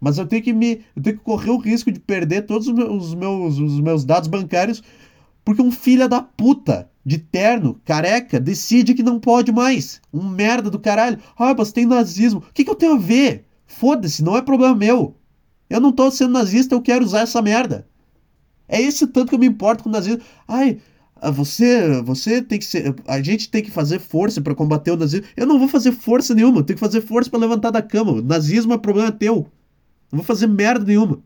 Mas 0.00 0.18
eu 0.18 0.26
tenho 0.26 0.42
que 0.42 0.52
me. 0.52 0.84
Eu 0.94 1.02
tenho 1.02 1.18
que 1.18 1.24
correr 1.24 1.50
o 1.50 1.58
risco 1.58 1.90
de 1.90 2.00
perder 2.00 2.42
todos 2.42 2.68
os 2.68 2.74
meus, 2.74 3.06
os 3.06 3.14
meus, 3.14 3.58
os 3.58 3.80
meus 3.80 4.04
dados 4.04 4.28
bancários 4.28 4.82
porque 5.44 5.62
um 5.62 5.70
filho 5.72 6.08
da 6.08 6.22
puta 6.22 6.90
de 7.04 7.18
terno, 7.18 7.80
careca, 7.84 8.38
decide 8.38 8.94
que 8.94 9.02
não 9.02 9.18
pode 9.18 9.50
mais. 9.50 10.00
Um 10.12 10.28
merda 10.28 10.70
do 10.70 10.78
caralho. 10.78 11.18
Ah, 11.36 11.54
mas 11.56 11.72
tem 11.72 11.86
nazismo. 11.86 12.40
O 12.40 12.52
que, 12.52 12.64
que 12.64 12.70
eu 12.70 12.74
tenho 12.74 12.94
a 12.94 12.98
ver? 12.98 13.46
Foda-se, 13.66 14.22
não 14.22 14.36
é 14.36 14.42
problema 14.42 14.74
meu. 14.74 15.16
Eu 15.68 15.80
não 15.80 15.92
tô 15.92 16.10
sendo 16.10 16.32
nazista, 16.32 16.74
eu 16.74 16.82
quero 16.82 17.04
usar 17.04 17.20
essa 17.22 17.40
merda. 17.40 17.88
É 18.70 18.80
esse 18.80 19.06
tanto 19.08 19.30
que 19.30 19.34
eu 19.34 19.38
me 19.38 19.46
importo 19.46 19.82
com 19.82 19.88
o 19.88 19.92
nazismo. 19.92 20.22
Ai, 20.46 20.80
você, 21.32 22.00
você 22.02 22.40
tem 22.40 22.58
que 22.58 22.64
ser, 22.64 22.94
a 23.06 23.20
gente 23.20 23.50
tem 23.50 23.62
que 23.62 23.70
fazer 23.70 23.98
força 23.98 24.40
para 24.40 24.54
combater 24.54 24.92
o 24.92 24.96
nazismo. 24.96 25.26
Eu 25.36 25.46
não 25.46 25.58
vou 25.58 25.68
fazer 25.68 25.92
força 25.92 26.34
nenhuma, 26.34 26.60
eu 26.60 26.64
tenho 26.64 26.76
que 26.76 26.80
fazer 26.80 27.00
força 27.00 27.28
para 27.28 27.40
levantar 27.40 27.70
da 27.72 27.82
cama. 27.82 28.12
O 28.12 28.22
nazismo 28.22 28.72
é 28.72 28.78
problema 28.78 29.10
teu. 29.12 29.50
Não 30.12 30.18
vou 30.18 30.24
fazer 30.24 30.46
merda 30.46 30.84
nenhuma. 30.84 31.20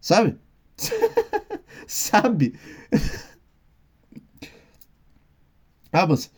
Sabe? 0.00 0.38
Sabe? 1.86 2.54
ah, 5.92 6.06
mas 6.06 6.30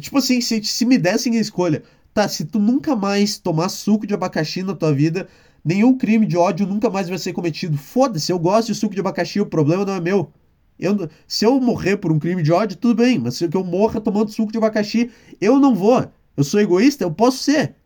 tipo 0.00 0.18
assim, 0.18 0.40
se, 0.40 0.62
se 0.64 0.84
me 0.84 0.98
dessem 0.98 1.36
a 1.36 1.40
escolha, 1.40 1.82
tá, 2.12 2.28
se 2.28 2.44
tu 2.44 2.58
nunca 2.58 2.96
mais 2.96 3.38
tomar 3.38 3.68
suco 3.68 4.06
de 4.06 4.14
abacaxi 4.14 4.62
na 4.62 4.74
tua 4.74 4.92
vida, 4.92 5.28
nenhum 5.64 5.96
crime 5.96 6.26
de 6.26 6.36
ódio 6.36 6.66
nunca 6.66 6.90
mais 6.90 7.08
vai 7.08 7.18
ser 7.18 7.32
cometido. 7.32 7.76
Foda-se, 7.76 8.32
eu 8.32 8.38
gosto 8.38 8.68
de 8.68 8.74
suco 8.74 8.94
de 8.94 9.00
abacaxi, 9.00 9.40
o 9.40 9.46
problema 9.46 9.84
não 9.84 9.94
é 9.94 10.00
meu. 10.00 10.32
Eu, 10.78 11.08
se 11.28 11.44
eu 11.44 11.60
morrer 11.60 11.96
por 11.96 12.10
um 12.10 12.18
crime 12.18 12.42
de 12.42 12.52
ódio, 12.52 12.76
tudo 12.76 12.96
bem, 13.02 13.18
mas 13.18 13.36
se 13.36 13.48
eu 13.52 13.64
morra 13.64 14.00
tomando 14.00 14.32
suco 14.32 14.50
de 14.50 14.58
abacaxi, 14.58 15.10
eu 15.40 15.58
não 15.60 15.74
vou. 15.74 16.10
Eu 16.36 16.44
sou 16.44 16.60
egoísta? 16.60 17.04
Eu 17.04 17.12
posso 17.12 17.38
ser. 17.38 17.76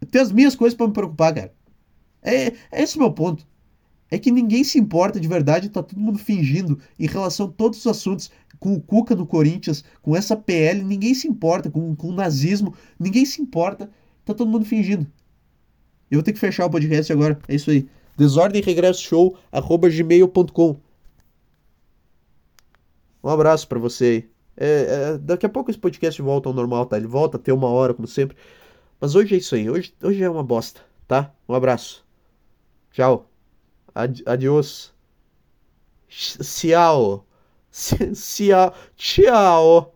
Eu 0.00 0.06
tenho 0.06 0.24
as 0.24 0.32
minhas 0.32 0.54
coisas 0.54 0.76
para 0.76 0.86
me 0.86 0.92
preocupar, 0.92 1.34
cara. 1.34 1.54
É, 2.22 2.52
é 2.70 2.82
esse 2.82 2.96
o 2.96 3.00
meu 3.00 3.12
ponto. 3.12 3.46
É 4.10 4.18
que 4.18 4.30
ninguém 4.30 4.64
se 4.64 4.78
importa 4.78 5.20
de 5.20 5.28
verdade, 5.28 5.68
tá 5.68 5.82
todo 5.82 6.00
mundo 6.00 6.18
fingindo 6.18 6.78
em 6.98 7.06
relação 7.06 7.46
a 7.46 7.50
todos 7.50 7.78
os 7.80 7.86
assuntos. 7.86 8.30
Com 8.58 8.74
o 8.74 8.80
Cuca 8.80 9.16
no 9.16 9.26
Corinthians, 9.26 9.82
com 10.02 10.14
essa 10.14 10.36
PL, 10.36 10.82
ninguém 10.82 11.14
se 11.14 11.26
importa. 11.26 11.70
Com, 11.70 11.96
com 11.96 12.08
o 12.08 12.14
nazismo, 12.14 12.74
ninguém 12.98 13.24
se 13.24 13.40
importa. 13.40 13.90
Tá 14.24 14.34
todo 14.34 14.50
mundo 14.50 14.64
fingindo. 14.64 15.06
Eu 16.10 16.18
vou 16.18 16.22
ter 16.22 16.32
que 16.32 16.38
fechar 16.38 16.66
o 16.66 16.70
podcast 16.70 17.12
agora. 17.12 17.38
É 17.46 17.54
isso 17.54 17.70
aí. 17.70 17.88
Desordem 18.16 18.60
regresso 18.62 19.02
show 19.02 19.38
arroba 19.52 19.88
gmail.com. 19.88 20.76
Um 23.22 23.28
abraço 23.28 23.68
para 23.68 23.78
você. 23.78 24.28
É, 24.56 25.12
é, 25.14 25.18
daqui 25.18 25.46
a 25.46 25.48
pouco 25.48 25.70
esse 25.70 25.78
podcast 25.78 26.20
volta 26.20 26.48
ao 26.48 26.54
normal, 26.54 26.86
tá? 26.86 26.96
Ele 26.96 27.06
volta 27.06 27.36
a 27.36 27.40
ter 27.40 27.52
uma 27.52 27.68
hora, 27.68 27.94
como 27.94 28.08
sempre. 28.08 28.36
Mas 29.00 29.14
hoje 29.14 29.34
é 29.34 29.38
isso 29.38 29.54
aí. 29.54 29.70
Hoje, 29.70 29.94
hoje 30.02 30.22
é 30.22 30.28
uma 30.28 30.42
bosta, 30.42 30.80
tá? 31.06 31.32
Um 31.48 31.54
abraço. 31.54 32.04
Tchau. 32.90 33.30
Ad, 33.94 34.22
adiós. 34.26 34.92
Ciao. 36.08 37.24
Ciao. 37.70 38.74
Ciao. 38.96 39.94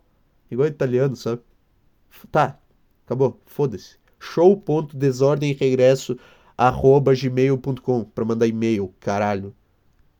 Igual 0.49 0.67
italiano, 0.67 1.15
sabe? 1.15 1.41
Tá. 2.31 2.57
Acabou. 3.05 3.39
Foda-se 3.45 4.04
show.desordemregresso 4.25 6.17
arroba 6.57 7.13
gmail.com 7.13 8.03
para 8.03 8.25
mandar 8.25 8.47
e-mail, 8.47 8.93
caralho. 8.99 9.53